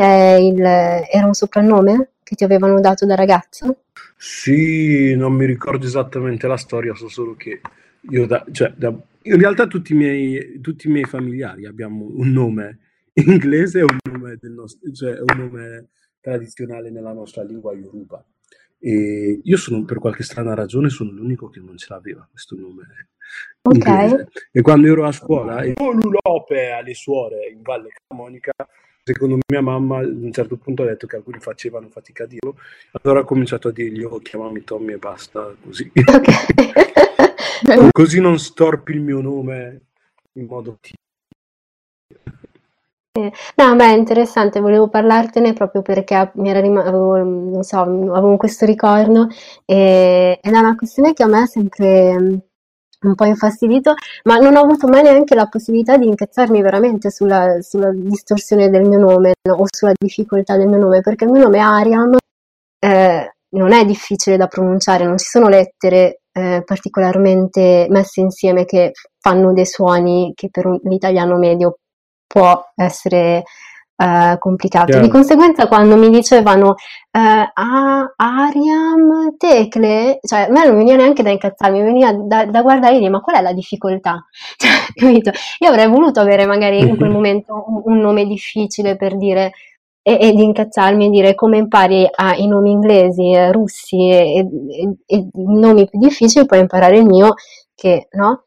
[0.47, 3.83] il, era un soprannome che ti avevano dato da ragazzo?
[4.17, 7.61] Sì, non mi ricordo esattamente la storia, so solo che
[8.09, 12.31] io da, cioè, da, in realtà tutti i, miei, tutti i miei familiari abbiamo un
[12.31, 12.79] nome
[13.15, 15.87] inglese e un nome, del nostro, cioè un nome
[16.19, 18.21] tradizionale nella nostra lingua Yoruba.
[18.77, 22.83] E io sono, per qualche strana ragione, sono l'unico che non ce l'aveva questo nome
[23.71, 24.13] inglese.
[24.13, 24.25] Okay.
[24.51, 28.51] E quando ero a scuola, e Lope alle suore in Valle Camonica,
[29.07, 32.57] secondo mia mamma a un certo punto ha detto che alcuni facevano fatica a dirlo,
[32.91, 35.89] allora ho cominciato a dirgli oh, chiamami Tommy e basta, così.
[35.95, 37.87] Okay.
[37.91, 39.81] così non storpi il mio nome
[40.33, 40.77] in modo
[43.55, 48.65] No, beh, interessante, volevo parlartene proprio perché mi era rim- avevo, non so, avevo questo
[48.65, 49.27] ricordo
[49.65, 52.47] e, ed è una questione che a me ha sempre
[53.01, 53.93] un po' infastidito,
[54.23, 58.87] ma non ho avuto mai neanche la possibilità di incazzarmi veramente sulla, sulla distorsione del
[58.87, 59.55] mio nome no?
[59.55, 62.15] o sulla difficoltà del mio nome, perché il mio nome Ariam
[62.79, 68.91] eh, non è difficile da pronunciare, non ci sono lettere eh, particolarmente messe insieme che
[69.19, 71.77] fanno dei suoni che per un, l'italiano medio
[72.27, 73.43] può essere
[73.97, 74.85] uh, complicato.
[74.85, 75.01] Chiaro.
[75.01, 76.75] Di conseguenza, quando mi dicevano uh,
[77.11, 82.61] ah, Ariam Tecle, cioè a me non veniva neanche da incazzarmi, mi veniva da, da
[82.61, 84.25] guardare e dire ma qual è la difficoltà?
[84.97, 89.51] Cioè, Io avrei voluto avere magari in quel momento un, un nome difficile per dire
[90.01, 94.37] e, e, di incazzarmi e dire come impari a, i nomi inglesi, eh, russi e,
[94.37, 97.33] e, e, nomi più difficili puoi imparare il mio
[97.75, 98.46] che no?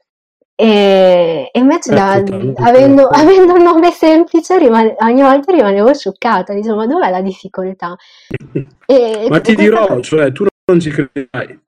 [0.61, 6.77] E, e invece da, avendo, avendo, un nome semplice rimane, ogni volta rimanevo scioccata, dicevo
[6.77, 7.97] ma dov'è la difficoltà?
[8.85, 10.03] E, ma ti dirò, questa...
[10.03, 11.59] cioè tu non ci crederai,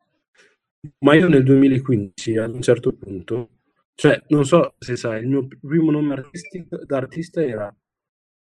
[0.98, 3.48] ma io nel 2015 ad un certo punto,
[3.94, 7.74] cioè non so se sai, il mio primo nome artistico, d'artista era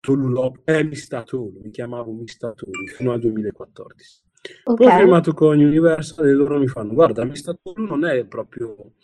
[0.01, 4.21] Tolu Lopez, eh, Mistatolu, mi chiamavo Mistatolu fino al 2014.
[4.65, 4.87] Okay.
[4.87, 8.95] Poi ho firmato con Universal e loro mi fanno, guarda, Mistatolu non è proprio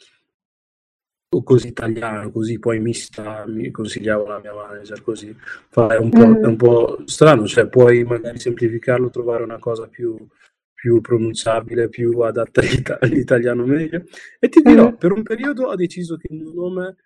[1.29, 6.35] così italiano, così poi mista, mi consigliavo la mia manager così, è, un po', mm.
[6.37, 10.16] è un po' strano, cioè puoi magari semplificarlo, trovare una cosa più,
[10.72, 12.62] più pronunciabile, più adatta
[13.01, 14.05] all'italiano meglio.
[14.39, 14.95] E ti dirò, mm.
[14.95, 16.97] per un periodo ho deciso che il mio nome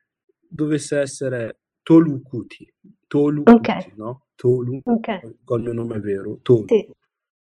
[0.46, 2.72] dovesse essere Tolucuti,
[3.06, 3.92] Tolucuti, okay.
[3.96, 4.26] no?
[4.40, 5.20] Tolu, okay.
[5.44, 6.64] con il mio nome vero, Tolu.
[6.66, 6.88] Sì.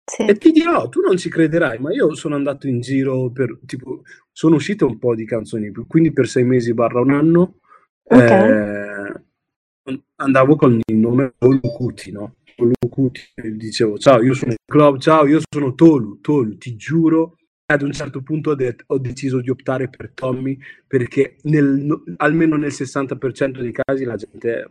[0.05, 0.27] Sì.
[0.27, 4.03] E ti dirò, tu non ci crederai, ma io sono andato in giro per, tipo,
[4.33, 7.59] sono uscite un po' di canzoni, quindi per sei mesi barra un anno
[8.03, 8.51] okay.
[8.51, 12.37] eh, andavo con il nome Tolu Cuti, no?
[12.55, 13.23] Tolu Cuti,
[13.57, 17.39] dicevo ciao, io sono il club, ciao, io sono Tolu, Tolu, ti giuro.
[17.67, 22.57] Ad un certo punto ho, det- ho deciso di optare per Tommy perché nel, almeno
[22.57, 24.69] nel 60% dei casi la gente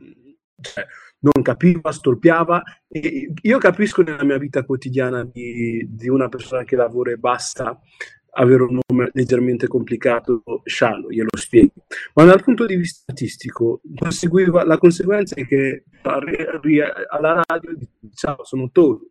[0.62, 0.86] cioè,
[1.24, 2.62] non capiva, stolpiava.
[2.88, 7.80] E io capisco nella mia vita quotidiana di, di una persona che lavora e basta
[8.36, 11.74] avere un nome leggermente complicato, sciallo, glielo spiego.
[12.16, 13.82] Ma dal punto di vista artistico,
[14.66, 17.78] la conseguenza è che alla radio
[18.14, 19.08] ciao, sono Toro.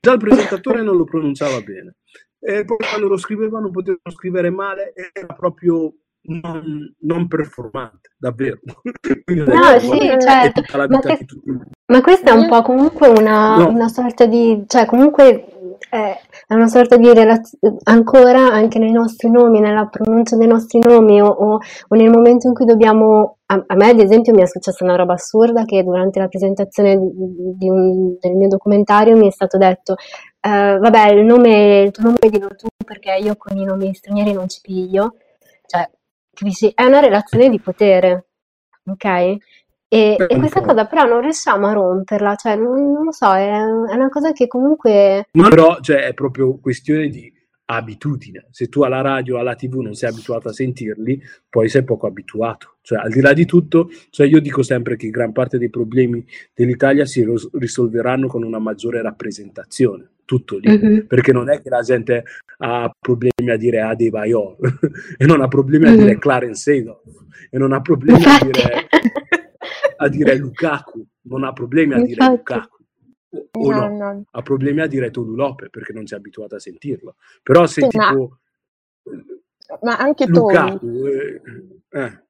[0.00, 1.96] Già il presentatore non lo pronunciava bene.
[2.38, 5.94] E poi quando lo scrivevano potevano scrivere male, era proprio
[6.26, 8.58] non, non performante, davvero.
[9.26, 10.62] no, sì, certo.
[10.88, 11.26] Ma, que-
[11.86, 13.68] ma, questa è un po' comunque una, no.
[13.68, 15.46] una sorta di, cioè comunque
[15.88, 16.18] è
[16.48, 21.26] una sorta di relazione, ancora anche nei nostri nomi, nella pronuncia dei nostri nomi o,
[21.26, 21.58] o,
[21.88, 24.96] o nel momento in cui dobbiamo, a, a, me ad esempio mi è successa una
[24.96, 29.96] roba assurda che durante la presentazione di un, del mio documentario mi è stato detto
[30.46, 34.32] Uh, vabbè, il, nome, il tuo nome dillo tu perché io con i nomi stranieri
[34.32, 35.16] non ci piglio.
[35.66, 35.90] Cioè,
[36.36, 36.70] capisci?
[36.74, 38.26] È una relazione di potere,
[38.84, 39.04] ok?
[39.88, 43.48] E, e, questa cosa però non riusciamo a romperla, cioè non, non lo so, è,
[43.48, 45.28] è, una cosa che comunque...
[45.32, 47.32] Ma però cioè, è proprio questione di
[47.66, 48.46] abitudine.
[48.50, 52.76] Se tu alla radio alla tv non sei abituato a sentirli, poi sei poco abituato.
[52.82, 56.24] Cioè, al di là di tutto, cioè io dico sempre che gran parte dei problemi
[56.54, 60.10] dell'Italia si risolveranno con una maggiore rappresentazione.
[60.26, 61.06] Tutto lì, mm-hmm.
[61.06, 62.24] perché non è che la gente
[62.58, 64.56] ha problemi a dire Adebayor
[65.16, 67.00] e non ha problemi a dire Clarence Seedorf
[67.48, 68.88] e non ha problemi a dire,
[69.96, 72.76] a dire Lukaku, non ha problemi a dire Lukaku
[73.52, 74.24] o no, no, no.
[74.30, 77.16] ha problemi a dire Tolu Lopez perché non si è abituato a sentirlo.
[77.42, 78.38] Però se sì, tipo...
[79.04, 81.06] Ma, ma anche Lukaku.
[81.06, 81.40] Eh,
[81.90, 82.24] eh.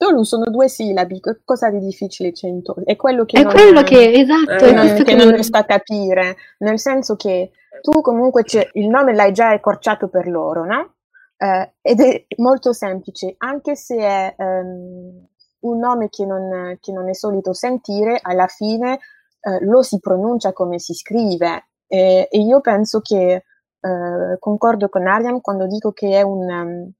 [0.00, 2.84] Tolu sono due sillabi, cosa di difficile c'è in Tolu?
[2.86, 6.36] È quello che, è non, quello che, esatto, eh, non, che non riesco a capire,
[6.60, 7.50] nel senso che
[7.82, 8.42] tu comunque
[8.72, 10.94] il nome l'hai già accorciato per loro, no?
[11.36, 15.22] Eh, ed è molto semplice, anche se è um,
[15.60, 19.00] un nome che non, che non, è solito sentire, alla fine
[19.40, 25.06] eh, lo si pronuncia come si scrive e, e io penso che eh, concordo con
[25.06, 26.90] Ariam quando dico che è un um,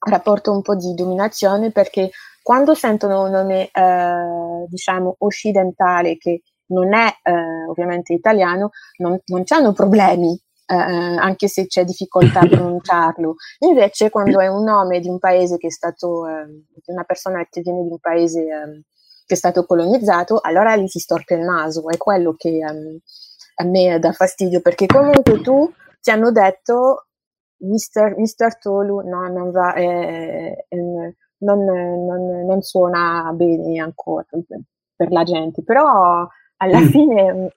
[0.00, 2.10] rapporto un po' di dominazione perché
[2.50, 6.42] quando sentono un nome eh, diciamo occidentale che
[6.72, 10.36] non è eh, ovviamente italiano non, non hanno problemi
[10.66, 13.36] eh, anche se c'è difficoltà a pronunciarlo.
[13.60, 17.46] Invece, quando è un nome di un paese che è stato, eh, di una persona
[17.48, 18.82] che viene di un paese eh,
[19.26, 22.98] che è stato colonizzato, allora lì si storce il naso, è quello che um,
[23.56, 27.06] a me dà fastidio, perché comunque tu ti hanno detto
[27.58, 34.26] Mister, Mister Tolu no, non, va, eh, eh, non, non, non, suona bene ancora
[34.96, 36.86] per la gente, però alla mm.
[36.86, 37.56] fine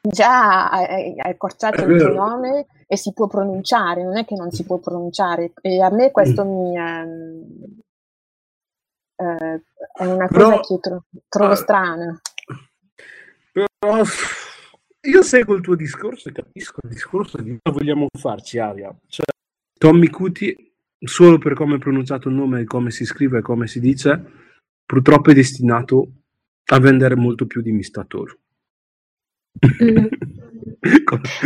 [0.00, 4.64] già hai accorciato il tuo nome e si può pronunciare, non è che non si
[4.64, 6.48] può pronunciare e a me questo mm.
[6.48, 7.80] mi, ehm,
[9.16, 9.62] eh,
[9.92, 12.20] è una cosa però, che tro- trovo uh, strana.
[13.52, 14.02] Però
[15.00, 18.94] io seguo il tuo discorso e capisco il discorso di cosa vogliamo farci, Aria.
[19.06, 19.24] Cioè,
[19.78, 20.65] Tommy Cuti,
[20.98, 24.24] solo per come è pronunciato il nome, come si scrive e come si dice,
[24.84, 26.12] purtroppo è destinato
[26.66, 28.38] a vendere molto più di Mistator.
[29.82, 30.06] Mm.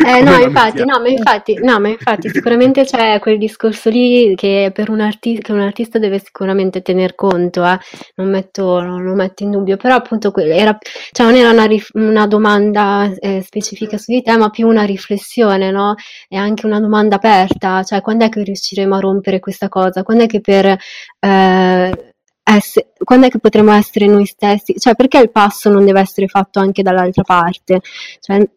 [0.06, 4.70] eh, no, infatti, no, ma infatti, no, ma infatti sicuramente c'è quel discorso lì che
[4.74, 7.78] per un, arti- che un artista deve sicuramente tener conto, eh.
[8.16, 10.76] non, metto, non lo metto in dubbio, però appunto era,
[11.12, 14.84] cioè non era una, rif- una domanda eh, specifica su di te, ma più una
[14.84, 15.94] riflessione, no?
[16.28, 20.02] E anche una domanda aperta, cioè quando è che riusciremo a rompere questa cosa?
[20.02, 20.76] Quando è che per...
[21.18, 22.10] Eh,
[22.42, 24.74] essere, quando è che potremo essere noi stessi?
[24.78, 27.80] Cioè, perché il passo non deve essere fatto anche dall'altra parte?
[28.20, 28.48] Cioè,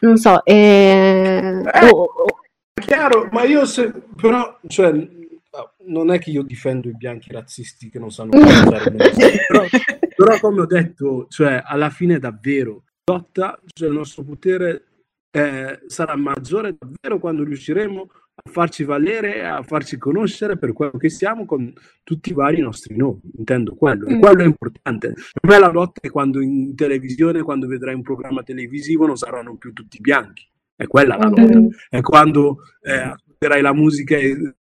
[0.00, 2.38] non so, eh, eh, oh, oh.
[2.74, 4.92] chiaro, ma io se, però, cioè,
[5.86, 8.90] non è che io difendo i bianchi razzisti che non sanno usare
[9.48, 9.64] però,
[10.14, 14.84] però come ho detto, cioè, alla fine davvero, lotta, cioè, il nostro potere
[15.30, 18.08] eh, sarà maggiore davvero quando riusciremo
[18.42, 21.72] a farci valere, a farci conoscere per quello che siamo con
[22.02, 24.20] tutti i vari nostri nomi, intendo quello, e mm.
[24.20, 25.12] quello è importante.
[25.12, 29.56] Per me la lotta è quando in televisione, quando vedrai un programma televisivo non saranno
[29.56, 31.66] più tutti bianchi, è quella la lotta, mm.
[31.90, 34.54] è quando eh, ascolterai la musica e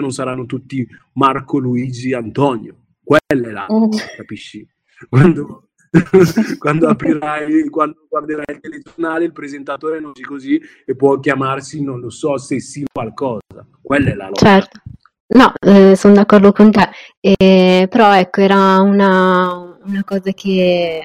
[0.00, 4.16] non saranno tutti Marco, Luigi, Antonio, quella è la lotta, mm.
[4.16, 4.68] capisci?
[5.08, 5.70] Quando,
[6.58, 12.00] quando aprirai, quando guarderai il telegiornale, il presentatore non dice così e può chiamarsi, non
[12.00, 13.66] lo so, se sì qualcosa.
[13.80, 14.44] Quella è la lotta.
[14.44, 14.80] Certo.
[15.26, 16.88] No, eh, sono d'accordo con te,
[17.20, 21.02] eh, però ecco, era una, una cosa che,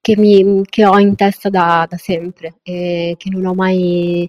[0.00, 4.28] che, mi, che, ho in testa da, da sempre e che ho mai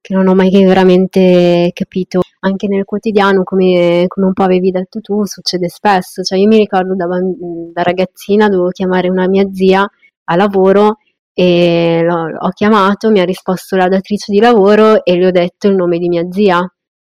[0.00, 2.21] che non ho mai veramente capito.
[2.44, 6.22] Anche nel quotidiano, come, come un po' avevi detto tu, succede spesso.
[6.22, 9.88] Cioè, io mi ricordo da, da ragazzina dovevo chiamare una mia zia
[10.24, 10.96] a lavoro
[11.32, 15.68] e l'ho, ho chiamato, mi ha risposto la datrice di lavoro e le ho detto
[15.68, 16.60] il nome di mia zia.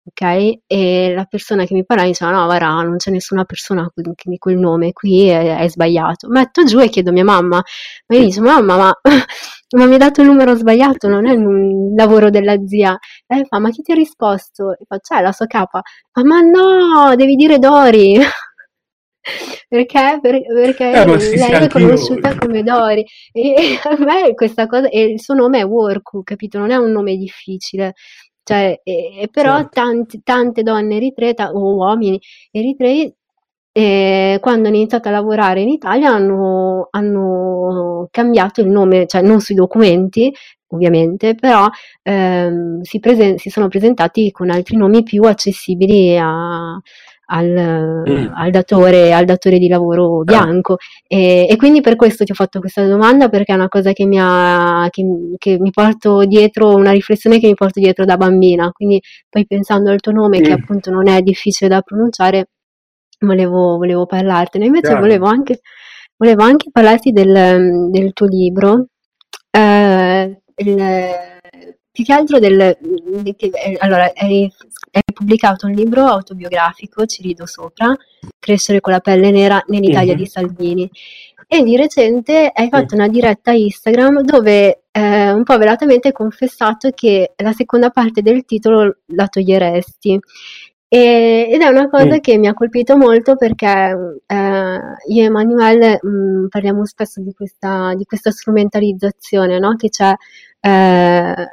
[0.04, 0.58] Ok?
[0.66, 4.58] E la persona che mi parla diceva no, guarda, non c'è nessuna persona di quel
[4.58, 6.28] nome, qui è, è, sbagliato.
[6.28, 7.62] Metto giù e chiedo a mia mamma,
[8.06, 9.00] ma io dico, mamma, ma,
[9.76, 12.98] ma mi hai dato il numero sbagliato, non è il lavoro della zia.
[13.26, 14.72] E lei fa, ma chi ti ha risposto?
[14.72, 15.80] E faccio, è la sua capa.
[16.14, 18.18] Ma, ma no, devi dire Dori.
[19.68, 22.38] perché, per, perché eh, lei è conosciuta io.
[22.38, 26.58] come Dori e, e a me questa cosa e il suo nome è Worku capito
[26.58, 27.94] non è un nome difficile
[28.44, 29.70] cioè, e, però certo.
[29.72, 32.20] tanti, tante donne eritree o uomini
[32.50, 33.12] eritrei
[33.72, 39.40] eh, quando hanno iniziato a lavorare in Italia hanno, hanno, cambiato il nome, cioè non
[39.40, 40.32] sui documenti
[40.68, 41.68] ovviamente, però
[42.02, 46.80] ehm, si, presen- si, sono presentati con altri nomi più accessibili a,
[47.34, 48.32] al, mm.
[48.34, 50.24] al, datore, al, datore, di lavoro ah.
[50.24, 50.76] bianco.
[51.06, 54.06] E, e, quindi per questo ti ho fatto questa domanda, perché è una cosa che
[54.06, 55.04] mi, ha, che,
[55.36, 58.70] che mi porto dietro, una riflessione che mi porto dietro da bambina.
[58.70, 60.42] Quindi poi pensando al tuo nome, mm.
[60.42, 62.50] che appunto non è difficile da pronunciare,
[63.20, 64.66] volevo, volevo parlartene.
[64.66, 65.00] Invece Chiaro.
[65.00, 65.60] volevo anche,
[66.16, 68.86] volevo anche parlarti del, del tuo libro.
[69.50, 70.82] Eh, il,
[71.94, 72.76] più che altro del,
[73.36, 74.50] che, allora, hai,
[74.94, 77.94] hai, pubblicato un libro autobiografico, ci rido sopra,
[78.38, 80.22] Crescere con la pelle nera nell'Italia mm-hmm.
[80.22, 80.90] di Salvini.
[81.46, 86.90] E di recente hai fatto una diretta Instagram dove eh, un po' velatamente hai confessato
[86.94, 90.18] che la seconda parte del titolo la toglieresti.
[90.88, 92.18] E, ed è una cosa mm.
[92.18, 94.78] che mi ha colpito molto perché eh,
[95.08, 99.74] io e Emanuele mh, parliamo spesso di questa, di questa strumentalizzazione no?
[99.74, 100.14] che c'è
[100.60, 101.48] eh,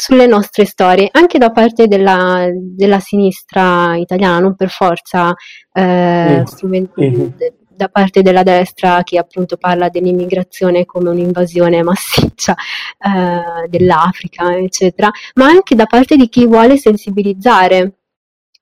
[0.00, 5.34] sulle nostre storie, anche da parte della, della sinistra italiana, non per forza
[5.72, 6.84] eh, mm.
[7.00, 7.26] mm-hmm.
[7.74, 15.46] da parte della destra che appunto parla dell'immigrazione come un'invasione massiccia eh, dell'Africa, eccetera, ma
[15.46, 17.94] anche da parte di chi vuole sensibilizzare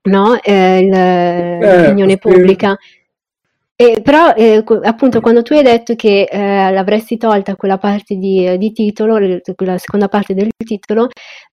[0.04, 0.40] no?
[0.40, 2.78] eh, il, eh, l'opinione pubblica.
[3.78, 8.56] Eh, però eh, appunto quando tu hai detto che eh, l'avresti tolta quella parte di,
[8.56, 9.18] di titolo,
[9.54, 11.08] quella seconda parte del titolo,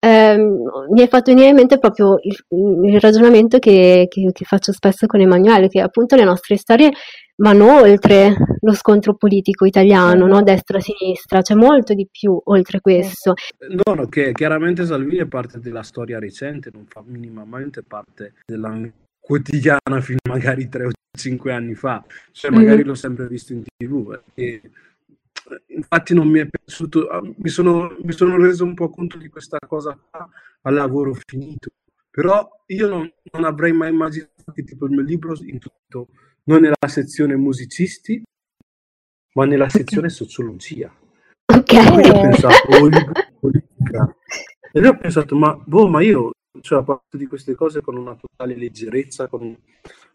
[0.00, 2.36] ehm, mi hai fatto venire in mente proprio il,
[2.90, 6.90] il ragionamento che, che, che, faccio spesso con Emanuele, che appunto le nostre storie
[7.36, 10.42] vanno oltre lo scontro politico italiano, no?
[10.42, 13.34] destra-sinistra, c'è molto di più oltre questo.
[13.68, 18.70] No, no, che chiaramente Salvini è parte della storia recente, non fa minimamente parte della
[19.28, 22.02] quotidiana fino magari tre o cinque anni fa,
[22.32, 22.86] cioè magari mm.
[22.86, 24.22] l'ho sempre visto in tv.
[24.32, 24.62] E,
[25.66, 29.28] infatti non mi è piaciuto, ah, mi sono, mi sono reso un po' conto di
[29.28, 30.26] questa cosa qua
[30.62, 31.68] al lavoro finito,
[32.10, 36.08] però io non, non avrei mai immaginato che tipo il mio libro in tutto
[36.44, 38.22] non nella sezione musicisti,
[39.34, 40.90] ma nella sezione sociologia.
[41.52, 41.72] Ok.
[41.72, 42.88] E ho pensato, oh,
[43.40, 44.16] politica.
[44.72, 46.30] E ho pensato, ma, boh, ma io
[46.60, 49.56] cioè, parlo di queste cose con una totale leggerezza, con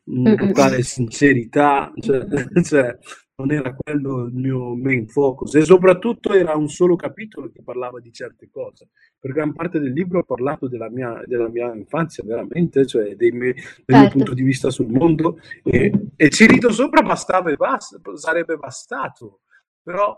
[0.06, 2.26] una totale sincerità, cioè,
[2.64, 2.98] cioè,
[3.36, 8.00] non era quello il mio main focus e soprattutto era un solo capitolo che parlava
[8.00, 8.89] di certe cose.
[9.20, 13.32] Per gran parte del libro ho parlato della mia, della mia infanzia, veramente, cioè dei
[13.32, 13.98] miei, del certo.
[13.98, 18.58] mio punto di vista sul mondo e, e ci rido sopra bastava e basta, sarebbe
[18.58, 19.41] bastato.
[19.82, 20.18] Però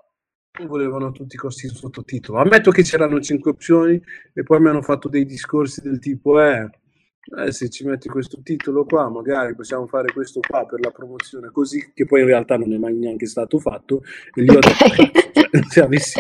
[0.66, 2.40] volevano tutti questi sottotitoli.
[2.40, 4.02] Ammetto che c'erano cinque opzioni
[4.34, 6.70] e poi mi hanno fatto dei discorsi del tipo eh,
[7.38, 11.50] eh, se ci metti questo titolo qua magari possiamo fare questo qua per la promozione
[11.52, 14.86] così che poi in realtà non è mai neanche stato fatto e lì ho detto
[15.34, 16.20] cioè, se, avessi,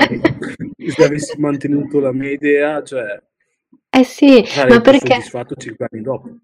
[0.88, 3.22] se avessi mantenuto la mia idea cioè
[3.88, 6.38] eh sì ma perché soddisfatto cinque anni dopo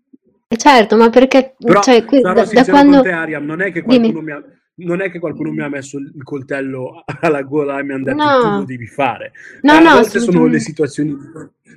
[0.48, 3.82] eh, certo ma perché Però, cioè, qui, da, da quando te, Ariam, non è che
[3.82, 4.22] qualcuno Dimmi.
[4.22, 4.44] mi ha
[4.84, 8.16] non è che qualcuno mi ha messo il coltello alla gola e mi ha detto
[8.16, 8.42] no.
[8.42, 9.32] tu lo devi fare.
[9.62, 11.18] No, eh, no, volte sono le situazioni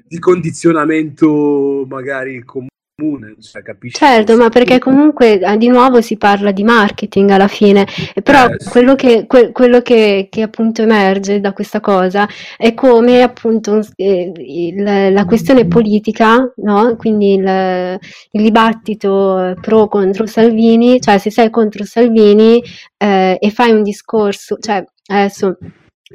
[0.07, 3.99] di condizionamento magari comuni comune, cioè, capisci?
[3.99, 7.87] Certo, ma perché comunque eh, di nuovo si parla di marketing alla fine,
[8.23, 8.69] però eh, sì.
[8.69, 14.33] quello, che, que- quello che, che, appunto emerge da questa cosa è come appunto eh,
[14.37, 16.95] il, la questione politica, no?
[16.97, 17.99] quindi il,
[18.31, 22.63] il dibattito pro contro Salvini, cioè se sei contro Salvini
[22.97, 25.59] eh, e fai un discorso, cioè adesso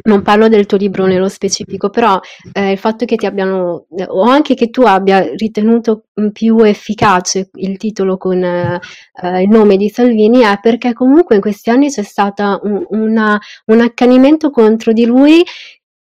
[0.04, 2.20] non parlo del tuo libro nello specifico, però
[2.54, 7.78] eh, il fatto che ti abbiano, o anche che tu abbia ritenuto più efficace il
[7.78, 8.80] titolo con eh,
[9.22, 13.40] eh, il nome di Salvini è perché comunque in questi anni c'è stato un, una,
[13.66, 15.44] un accanimento contro di lui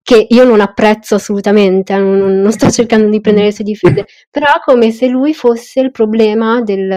[0.06, 4.52] che io non apprezzo assolutamente, non, non sto cercando di prendere le sue difese, però
[4.64, 6.92] come se lui fosse il problema del,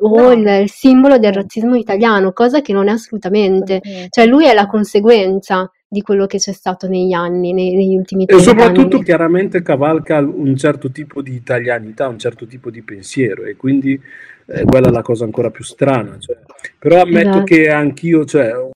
[0.00, 0.32] o no.
[0.32, 4.66] il, il, simbolo del razzismo italiano, cosa che non è assolutamente, cioè lui è la
[4.66, 9.04] conseguenza di quello che c'è stato negli anni, nei, negli ultimi E soprattutto anni.
[9.04, 14.00] chiaramente cavalca un certo tipo di italianità, un certo tipo di pensiero e quindi
[14.46, 16.18] eh, quella è la cosa ancora più strana.
[16.18, 16.38] Cioè.
[16.78, 17.44] Però ammetto Esatto.
[17.44, 18.70] che anch'io, cioè, ho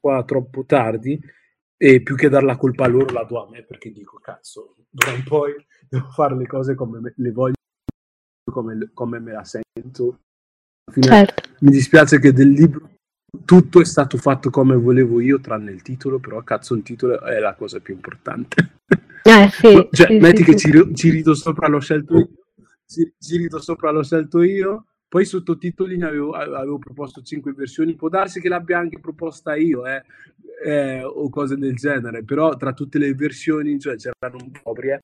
[0.00, 1.18] qua troppo tardi
[1.76, 4.76] e più che dar la colpa a loro la do a me perché dico cazzo,
[4.90, 5.52] d'ora in poi
[5.88, 7.54] devo fare le cose come me- le voglio,
[8.50, 10.18] come, come me la sento.
[10.86, 12.90] Alla fine Certo, mi dispiace che del libro
[13.44, 17.38] tutto è stato fatto come volevo io, tranne il titolo, però cazzo il titolo è
[17.38, 18.80] la cosa più importante.
[19.22, 22.28] eh sì, cioè, sì, metti sì, che ci, ci rido sopra, l'ho scelto io,
[22.86, 27.94] ci, ci rido sopra, l'ho scelto io, poi sottotitoli ne avevo, avevo proposto cinque versioni,
[27.94, 30.02] può darsi che l'abbia anche proposta io, eh,
[30.64, 35.00] eh, o cose del genere, però tra tutte le versioni, cioè, c'erano un po' eh,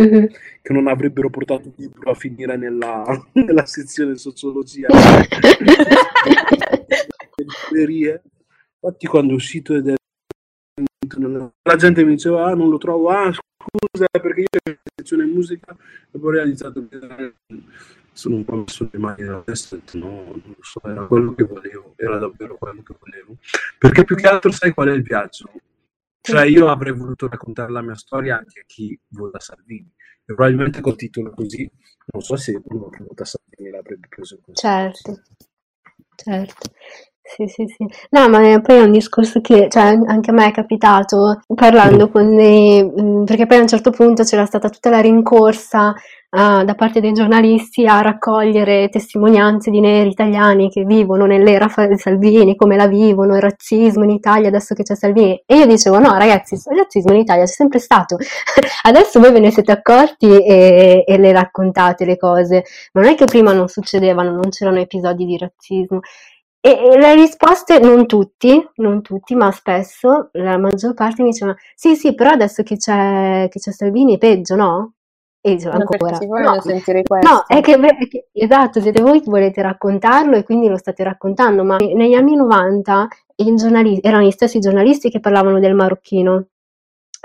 [0.00, 0.28] Mhm.
[0.62, 4.86] che non avrebbero portato il libro a finire nella, nella sezione sociologia
[7.68, 8.22] librerie.
[8.80, 9.94] Infatti, quando è uscito ed è
[11.62, 13.08] la gente mi diceva: Ah, non lo trovo.
[13.08, 15.76] Ah, scusa, perché io in sezione musica
[16.10, 17.34] e poi ho realizzato che
[18.12, 21.34] sono un po' messo le mani nella testa ho No, non lo so, era quello
[21.34, 23.36] che volevo, era davvero quello che volevo.
[23.78, 25.50] Perché più che altro, sai qual è il viaggio?
[26.20, 29.90] Cioè, io avrei voluto raccontare la mia storia anche a chi vota Salvini.
[29.96, 31.68] E probabilmente col titolo così,
[32.12, 35.16] non so se uno che vota Salvini l'avrebbe preso considerazione.
[35.16, 35.22] Certo,
[36.14, 36.70] certo.
[37.32, 37.86] Sì, sì, sì.
[38.10, 42.34] No, ma poi è un discorso che, cioè, anche a me è capitato parlando con
[42.34, 45.94] dei, mh, perché poi a un certo punto c'era stata tutta la rincorsa
[46.30, 52.56] ah, da parte dei giornalisti a raccogliere testimonianze di neri italiani che vivono nell'era Salvini,
[52.56, 55.40] come la vivono, il razzismo in Italia adesso che c'è Salvini.
[55.46, 58.16] E io dicevo, no, ragazzi, il razzismo in Italia c'è sempre stato.
[58.82, 62.64] Adesso voi ve ne siete accorti e, e le raccontate le cose.
[62.92, 66.00] Non è che prima non succedevano, non c'erano episodi di razzismo.
[66.62, 71.96] E, le risposte, non tutti, non tutti, ma spesso, la maggior parte mi diceva, sì,
[71.96, 74.92] sì, però adesso che c'è, che c'è Salvini è peggio, no?
[75.42, 77.26] E dicevo ancora, no, sentire questo?
[77.26, 81.02] no, è che, è che- esatto, siete voi che volete raccontarlo e quindi lo state
[81.02, 86.44] raccontando, ma negli anni 90 i giornali- erano gli stessi giornalisti che parlavano del marocchino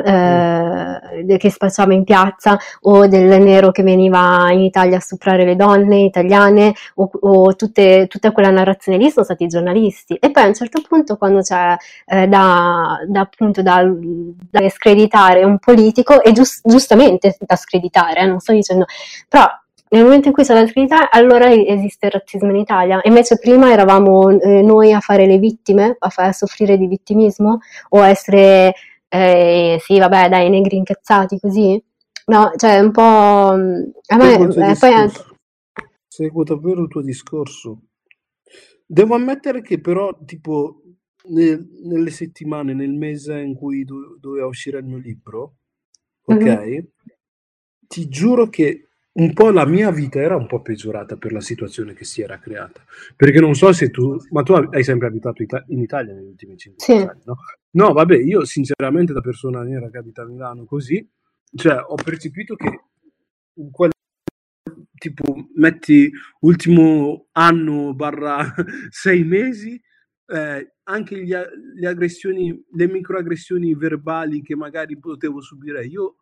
[0.04, 5.56] eh, che spacciava in piazza o del nero che veniva in Italia a stuprare le
[5.56, 10.16] donne italiane o, o tutte, tutta quella narrazione lì sono stati i giornalisti.
[10.16, 11.76] E poi a un certo punto quando c'è
[12.06, 18.26] eh, da, da appunto da, da screditare un politico e gius- giustamente da screditare eh,
[18.26, 18.86] non sto dicendo
[19.28, 19.48] però
[19.88, 23.00] nel momento in cui c'è la screditare allora esiste il razzismo in Italia.
[23.04, 28.02] Invece prima eravamo eh, noi a fare le vittime a, far soffrire di vittimismo o
[28.02, 28.74] a essere
[29.16, 31.82] eh, sì, vabbè, dai, negri incazzati così.
[32.28, 33.02] No, cioè un po'.
[33.02, 35.24] A me, eh, poi anche.
[36.08, 37.82] Seguo davvero il tuo discorso.
[38.86, 40.82] Devo ammettere che però, tipo,
[41.30, 45.56] nel- nelle settimane, nel mese in cui do- doveva uscire il mio libro,
[46.26, 46.44] ok?
[46.44, 46.88] Mhm.
[47.88, 51.94] Ti giuro che un po' la mia vita era un po' peggiorata per la situazione
[51.94, 52.84] che si era creata.
[53.16, 56.58] Perché non so se tu, ma tu hai sempre abitato ita- in Italia negli ultimi
[56.58, 56.92] 5 Sì.
[56.94, 57.38] anni, no?
[57.72, 61.08] No, vabbè, io sinceramente da persona nera che abita a Milano così,
[61.56, 62.82] cioè ho percepito che
[63.72, 63.92] quel
[64.98, 66.12] tipo metti
[66.42, 68.54] ultimo anno barra
[68.90, 69.82] sei mesi
[70.28, 76.16] eh, anche gli le aggressioni le microaggressioni verbali che magari potevo subire io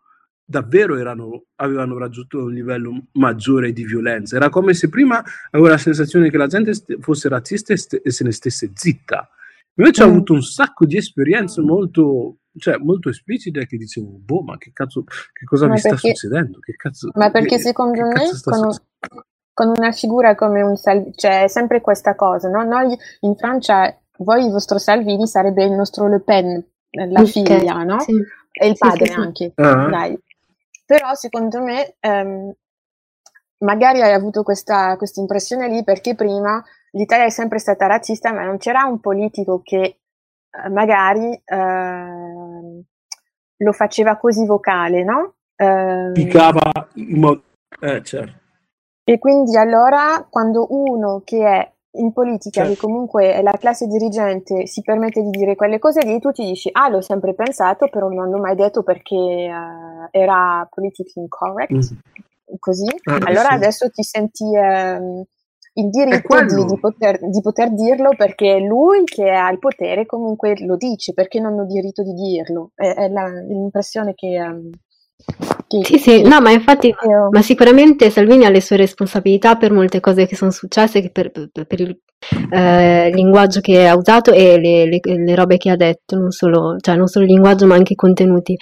[0.45, 5.77] davvero erano, avevano raggiunto un livello maggiore di violenza era come se prima avevo la
[5.77, 9.29] sensazione che la gente st- fosse razzista e, st- e se ne stesse zitta
[9.75, 10.11] invece ho Mm.
[10.11, 15.03] avuto un sacco di esperienze molto cioè molto esplicite che dicevo boh ma che cazzo
[15.05, 18.25] che cosa Ma mi sta perché- succedendo che cazzo Ma perché che- secondo che me
[18.27, 18.69] sta con,
[19.53, 22.63] con una figura come un Salvini, cioè è sempre questa cosa, no?
[22.63, 26.63] Noi in Francia, voi il vostro Salvini sarebbe il nostro Le Pen,
[27.09, 27.99] la Ok, figlia, no?
[28.01, 28.13] sì.
[28.51, 29.19] E il padre sì, sì.
[29.19, 29.87] anche, Ah.
[29.89, 30.19] dai.
[30.85, 32.53] Però secondo me ehm,
[33.59, 38.57] magari hai avuto questa impressione lì perché prima l'Italia è sempre stata razzista, ma non
[38.57, 39.99] c'era un politico che
[40.49, 42.83] eh, magari ehm,
[43.57, 45.35] lo faceva così vocale, no?
[45.55, 47.43] Ehm, Picava in modo
[47.79, 48.41] eh certo
[49.05, 52.73] e quindi allora quando uno che è in politica, Certo.
[52.73, 56.43] che comunque è la classe dirigente, si permette di dire quelle cose lì, tu ti
[56.45, 59.51] dici, ah, l'ho sempre pensato, però non l'ho mai detto perché eh,
[60.11, 62.55] era politically incorrect, Mm.
[62.59, 62.87] così.
[63.03, 63.53] Ah, allora sì.
[63.53, 65.23] adesso ti senti ehm,
[65.75, 70.55] il diritto di, di poter, di poter dirlo perché lui che ha il potere comunque
[70.65, 72.71] lo dice, perché non ho diritto di dirlo?
[72.75, 74.69] È, è la- l'impressione che, ehm,
[75.81, 76.93] Sì, sì, no, ma infatti,
[77.31, 81.49] ma sicuramente Salvini ha le sue responsabilità per molte cose che sono successe, per, per,
[81.65, 81.97] per il
[82.51, 86.77] eh, linguaggio che ha usato e le, le, le, robe che ha detto, non solo,
[86.79, 88.55] cioè non solo il linguaggio ma anche i contenuti.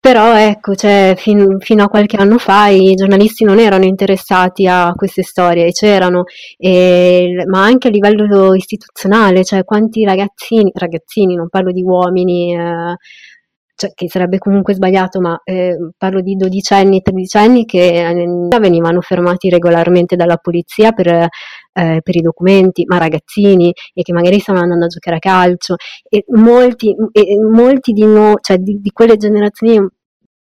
[0.00, 4.92] Però ecco, cioè, fin, fino a qualche anno fa i giornalisti non erano interessati a
[4.94, 6.24] queste storie, c'erano,
[6.58, 12.96] e, ma anche a livello istituzionale, cioè quanti ragazzini, ragazzini, non parlo di uomini, eh,
[13.76, 19.48] cioè, che sarebbe comunque sbagliato, ma eh, parlo di dodicenni, tredicenni che eh, venivano fermati
[19.48, 21.28] regolarmente dalla polizia per, eh,
[21.72, 25.74] per, i documenti, ma ragazzini e che magari stavano andando a giocare a calcio
[26.08, 29.84] e molti, e molti di noi, cioè di, di, quelle generazioni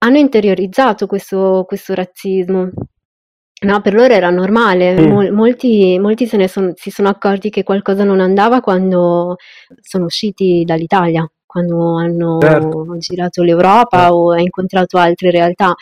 [0.01, 2.69] hanno interiorizzato questo, questo razzismo.
[3.61, 5.11] No, per loro era normale, mm.
[5.11, 9.35] Mol, molti, molti se ne son, si sono accorti che qualcosa non andava quando
[9.81, 12.95] sono usciti dall'Italia quando hanno certo.
[12.99, 14.15] girato l'Europa certo.
[14.15, 15.73] o ha incontrato altre realtà.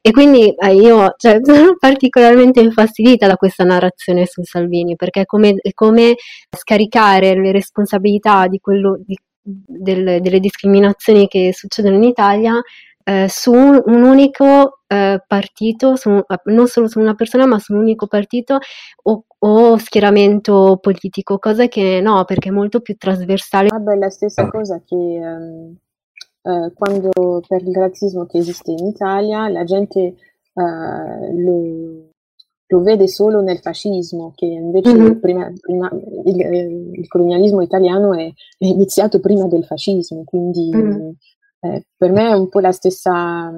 [0.00, 5.26] E quindi eh, io cioè, sono particolarmente infastidita da questa narrazione su Salvini, perché è
[5.26, 6.14] come, è come
[6.50, 12.54] scaricare le responsabilità di quello, di, del, delle discriminazioni che succedono in Italia
[13.04, 17.72] eh, su un, un unico eh, partito, su, non solo su una persona, ma su
[17.72, 18.58] un unico partito
[19.04, 23.68] o, o, schieramento politico, cosa che no, perché è molto più trasversale.
[23.70, 25.76] Vabbè, la stessa cosa che um,
[26.42, 30.14] uh, quando per il razzismo che esiste in Italia la gente
[30.52, 32.10] uh, lo,
[32.66, 35.18] lo, vede solo nel fascismo, che invece mm-hmm.
[35.20, 35.90] prima, prima,
[36.24, 41.10] il, il, colonialismo italiano è, è, iniziato prima del fascismo, quindi mm-hmm.
[41.62, 43.50] Eh, per me è un po' la stessa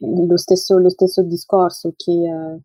[0.00, 2.60] lo stesso, lo stesso discorso che eh,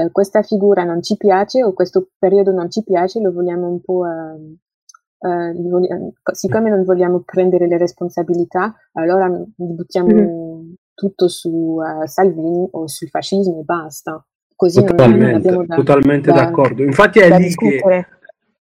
[0.00, 3.80] eh, questa figura non ci piace o questo periodo non ci piace, lo vogliamo un
[3.80, 4.06] po'...
[4.06, 10.72] Eh, vogliamo, siccome non vogliamo prendere le responsabilità, allora buttiamo mm.
[10.92, 14.22] tutto su uh, Salvini o sul fascismo e basta.
[14.54, 16.82] Così totalmente, non, da, totalmente da, d'accordo.
[16.82, 17.80] Infatti è lì discutere.
[17.80, 18.06] che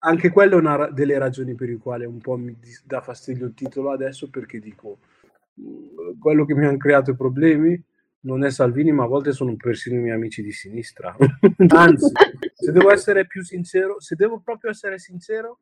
[0.05, 3.53] anche quello è una delle ragioni per le quali un po' mi dà fastidio il
[3.53, 4.99] titolo adesso perché dico
[6.19, 7.81] quello che mi hanno creato problemi
[8.25, 11.15] non è Salvini, ma a volte sono persino i miei amici di sinistra.
[11.69, 12.11] Anzi,
[12.53, 15.59] se devo essere più sincero, se devo proprio essere sincero,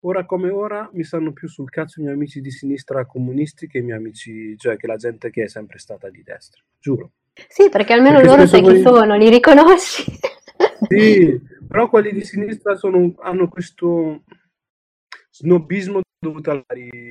[0.00, 3.78] ora come ora mi stanno più sul cazzo i miei amici di sinistra comunisti che
[3.78, 7.12] i miei amici, cioè che la gente che è sempre stata di destra, giuro.
[7.48, 10.04] Sì, perché almeno perché loro sai chi sono, li riconosci.
[10.88, 14.22] Sì, però quelli di sinistra sono, hanno questo
[15.30, 17.10] snobismo dovuto ai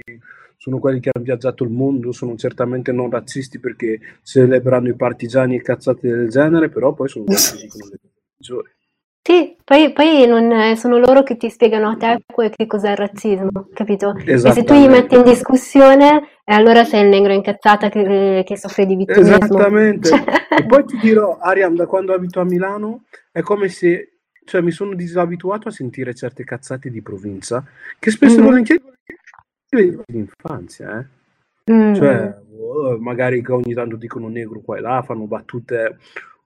[0.66, 5.58] sono quelli che hanno viaggiato il mondo, sono certamente non razzisti perché celebrano i partigiani
[5.58, 8.70] e cazzate del genere, però poi sono quelli che dicono le cose peggiori.
[9.22, 13.70] Sì, poi, poi non, sono loro che ti spiegano a te che cos'è il razzismo,
[13.76, 14.16] capito?
[14.26, 18.88] E se tu gli metti in discussione, allora sei il negro incazzata che, che soffre
[18.88, 19.36] di vittimismo.
[19.36, 20.10] Esattamente.
[20.10, 20.24] Cioè...
[20.50, 24.72] E poi ti dirò, Ariam, da quando abito a Milano, è come se cioè, mi
[24.72, 27.64] sono disabituato a sentire certe cazzate di provincia,
[28.00, 28.46] che spesso mm-hmm.
[28.46, 28.82] volentieri
[30.06, 31.06] l'infanzia, eh?
[31.72, 31.94] Mm.
[31.96, 35.98] Cioè, oh, magari che ogni tanto dicono negro qua e là, fanno battute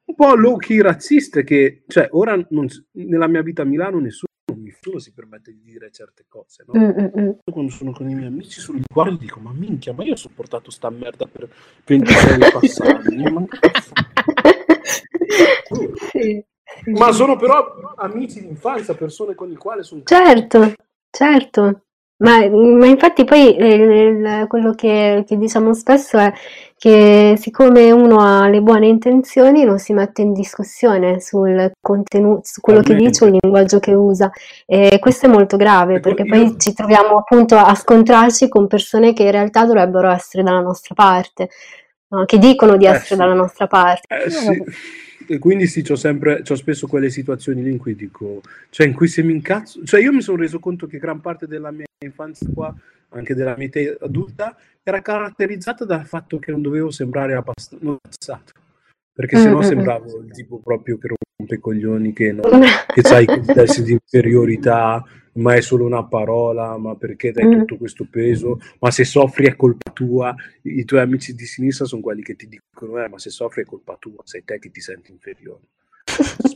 [0.05, 4.32] un po' low key razziste che, cioè, ora non, nella mia vita a Milano nessuno,
[4.55, 6.80] nessuno si permette di dire certe cose, no?
[6.80, 7.38] Mm-mm.
[7.51, 10.71] Quando sono con i miei amici sul guardo dico, ma minchia, ma io ho sopportato
[10.71, 11.47] sta merda per
[11.86, 13.45] 26 anni passati, ma...
[16.11, 16.43] sì.
[16.86, 20.01] Ma sono però amici d'infanzia, persone con le quali sono...
[20.05, 20.73] Certo,
[21.11, 21.84] certo.
[22.22, 26.34] Ma, ma infatti poi eh, quello che, che diciamo spesso è
[26.78, 32.59] che siccome uno ha le buone intenzioni non si mette in discussione sul contenuto, su
[32.59, 34.30] quello che dice o il linguaggio che usa
[34.65, 39.24] e questo è molto grave perché poi ci troviamo appunto a scontrarci con persone che
[39.24, 41.49] in realtà dovrebbero essere dalla nostra parte,
[42.09, 42.26] no?
[42.26, 43.15] che dicono di eh essere sì.
[43.15, 44.07] dalla nostra parte.
[44.26, 44.63] Eh sì
[45.32, 48.41] e quindi sì, c'ho sempre, c'ho spesso quelle situazioni lì in cui dico,
[48.72, 51.45] cioè in cui se mi incazzo, cioè io mi sono reso conto che gran parte
[51.45, 52.74] della mia infanzia qua,
[53.10, 58.54] anche della mia età adulta, era caratterizzata dal fatto che non dovevo sembrare abbassato,
[59.12, 59.68] perché sennò mm-hmm.
[59.68, 62.43] sembravo il tipo proprio che rompe i coglioni, che, no,
[62.93, 67.60] che ha i complessi di inferiorità, ma è solo una parola, ma perché dai mm.
[67.60, 68.60] tutto questo peso?
[68.80, 70.34] Ma se soffri è colpa tua.
[70.64, 73.66] I tuoi amici di sinistra sono quelli che ti dicono, eh, ma se soffri è
[73.66, 75.64] colpa tua, sei te che ti senti inferiore.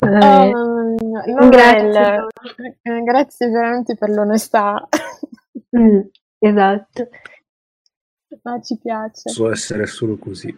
[0.00, 2.26] Um, grazie.
[2.82, 4.88] Eh, grazie veramente per l'onestà.
[5.76, 6.00] Mm,
[6.38, 7.08] esatto.
[8.42, 9.28] Ma ci piace.
[9.28, 10.54] So essere solo così.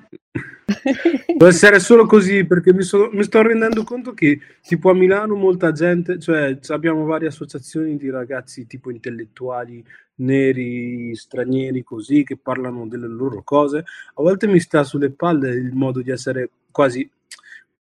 [1.37, 5.35] Può essere solo così perché mi, so, mi, sto rendendo conto che tipo a Milano
[5.35, 9.85] molta gente, cioè abbiamo varie associazioni di ragazzi tipo intellettuali
[10.17, 13.79] neri, stranieri così che parlano delle loro cose.
[13.79, 17.09] A volte mi sta sulle palle il modo di essere quasi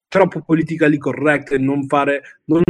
[0.07, 2.61] troppo politically correct e non fare, non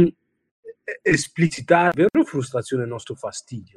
[1.02, 3.76] esplicitare vero frustrazione e nostro fastidio.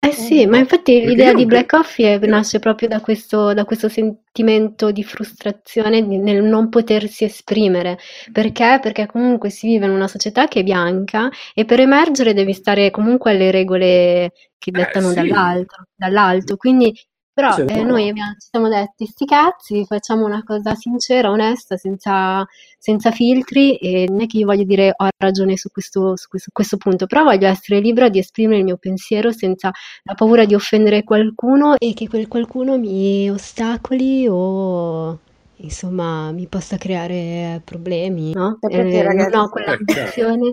[0.00, 4.92] Eh sì, ma infatti l'idea di Black Coffee nasce proprio da questo, da questo sentimento
[4.92, 7.98] di frustrazione nel non potersi esprimere.
[8.30, 8.78] Perché?
[8.80, 12.92] Perché comunque si vive in una società che è bianca e per emergere devi stare
[12.92, 15.16] comunque alle regole che eh, dettano eh, sì.
[15.16, 16.56] dall'alto, dall'alto.
[16.56, 16.94] Quindi
[17.38, 22.44] però eh, noi abbiamo, ci siamo detti, sti cazzi, facciamo una cosa sincera, onesta, senza,
[22.76, 26.50] senza filtri e non è che io voglio dire ho ragione su questo, su questo,
[26.52, 29.70] questo punto, però voglio essere libera di esprimere il mio pensiero senza
[30.02, 35.16] la paura di offendere qualcuno e che quel qualcuno mi ostacoli o
[35.58, 38.58] insomma mi possa creare problemi, no?
[38.68, 40.50] Eh, ragazzi, non ho quell'ambizione.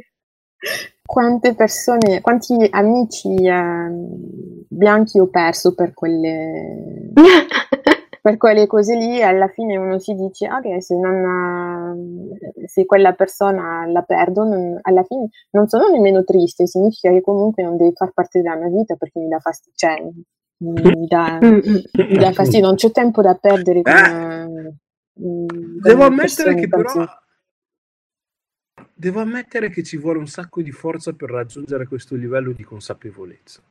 [1.05, 3.89] Quante persone, quanti amici eh,
[4.67, 7.11] bianchi ho perso per quelle,
[8.21, 12.29] per quelle cose lì, alla fine uno si dice, ok, se, non,
[12.65, 17.61] se quella persona la perdo, non, alla fine non sono nemmeno triste, significa che comunque
[17.61, 20.01] non deve far parte della mia vita perché mi dà fastidio, cioè,
[20.57, 23.93] mi dà, mi dà fastidio, non c'è tempo da perdere con...
[23.93, 24.73] Eh,
[25.17, 27.05] Devo ammettere che però
[28.97, 33.61] devo ammettere che ci vuole un sacco di forza per raggiungere questo livello di consapevolezza.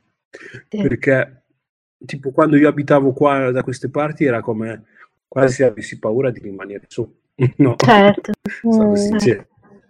[0.69, 0.81] Sì.
[0.81, 1.43] Perché,
[2.05, 4.83] tipo, quando io abitavo qua da queste parti era come
[5.27, 7.11] quasi se avessi paura di rimanere su.
[7.57, 8.33] no, certo.
[9.19, 9.45] Cioè,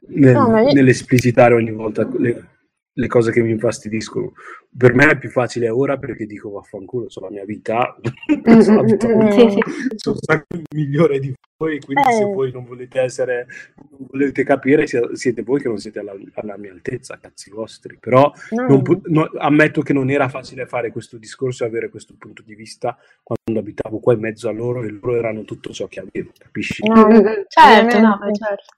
[0.07, 0.73] nel, no, io...
[0.73, 2.49] nell'esplicitare ogni volta le,
[2.97, 4.33] le cose che mi infastidiscono.
[4.77, 7.95] Per me è più facile ora perché dico vaffanculo, sono la mia vita,
[8.61, 9.59] sono, mm, mm, mm, sì, sì.
[9.95, 12.13] sono sacco migliore di voi, quindi eh.
[12.13, 16.57] se voi non volete essere, non volete capire, siete voi che non siete alla, alla
[16.57, 17.97] mia altezza, cazzi vostri.
[17.99, 18.67] Però no.
[18.67, 22.55] Non, no, ammetto che non era facile fare questo discorso e avere questo punto di
[22.55, 26.31] vista quando abitavo qua in mezzo a loro e loro erano tutto ciò che avevo,
[26.37, 26.85] capisci?
[26.87, 27.07] No,
[27.47, 28.73] certo, no, certo.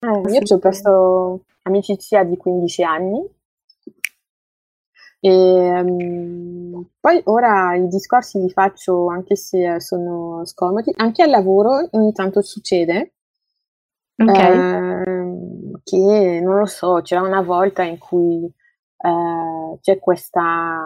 [0.00, 3.36] Eh, io ho perso amicizia di 15 anni
[5.20, 11.88] e, um, poi ora i discorsi li faccio anche se sono scomodi, anche al lavoro
[11.90, 13.14] ogni tanto succede
[14.16, 15.02] okay.
[15.02, 20.80] eh, che non lo so, c'era una volta in cui eh, c'è questa,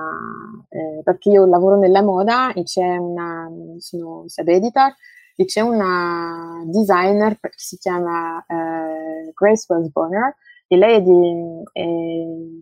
[0.68, 4.94] eh, perché io lavoro nella moda e c'è una, sono sub editor
[5.34, 10.36] e c'è una designer che si chiama eh, Grace Wells Bonner
[10.72, 11.84] e lei è di è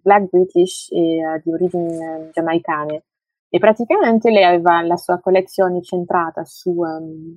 [0.03, 3.05] black british e uh, di origini uh, giamaicane
[3.49, 7.37] e praticamente lei aveva la sua collezione centrata su um,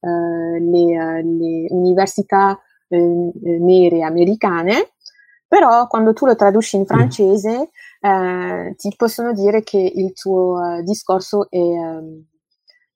[0.00, 4.92] le, le, università nere americane,
[5.48, 6.84] però quando tu lo traduci in mm.
[6.84, 7.70] francese
[8.76, 12.24] ti possono dire che il tuo discorso è um,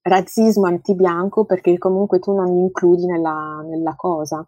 [0.02, 4.46] razzismo antibianco perché comunque tu non li includi nella, nella cosa.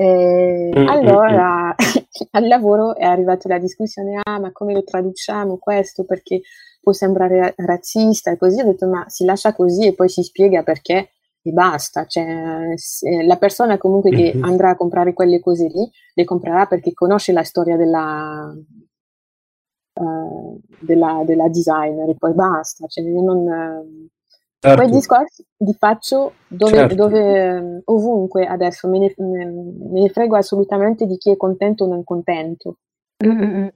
[0.00, 1.74] E mm, mm, allora mm.
[2.32, 6.40] al lavoro è arrivata la discussione, ah ma come lo traduciamo questo perché
[6.80, 10.62] può sembrare razzista e così, ho detto ma si lascia così e poi si spiega
[10.62, 11.10] perché
[11.42, 12.24] e basta, cioè,
[13.26, 14.42] la persona comunque che mm-hmm.
[14.42, 18.54] andrà a comprare quelle cose lì le comprerà perché conosce la storia della,
[20.00, 24.08] uh, della, della designer e poi basta, cioè, non,
[24.62, 24.82] Certo.
[24.82, 26.94] Quei discorsi li faccio dove, certo.
[26.94, 32.04] dove, ovunque adesso, me ne, me ne, frego assolutamente di chi è contento o non
[32.04, 32.76] contento.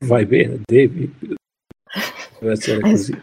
[0.00, 1.08] Vai bene, devi.
[2.40, 3.16] Deve essere così.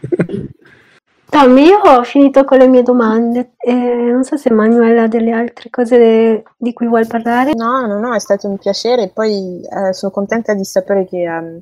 [1.29, 3.55] Tommy, io ho finito con le mie domande.
[3.57, 7.51] Eh, non so se Manuela ha delle altre cose di cui vuoi parlare.
[7.53, 9.09] No, no, no, è stato un piacere.
[9.09, 11.61] Poi eh, sono contenta di sapere che um,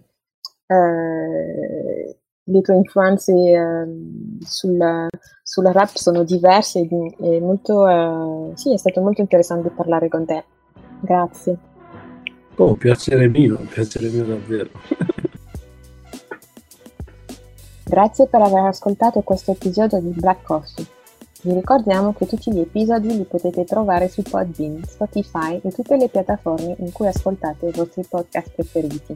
[0.67, 2.18] eh,
[2.49, 5.07] le tue influenze uh, sul,
[5.43, 10.43] sulla rap sono diverse e molto, uh, sì, è stato molto interessante parlare con te.
[11.01, 11.57] Grazie.
[12.55, 14.69] Oh, piacere mio, piacere mio davvero.
[17.85, 20.85] Grazie per aver ascoltato questo episodio di Black Coffee.
[21.41, 26.09] Vi ricordiamo che tutti gli episodi li potete trovare su Podbean, Spotify e tutte le
[26.09, 29.15] piattaforme in cui ascoltate i vostri podcast preferiti.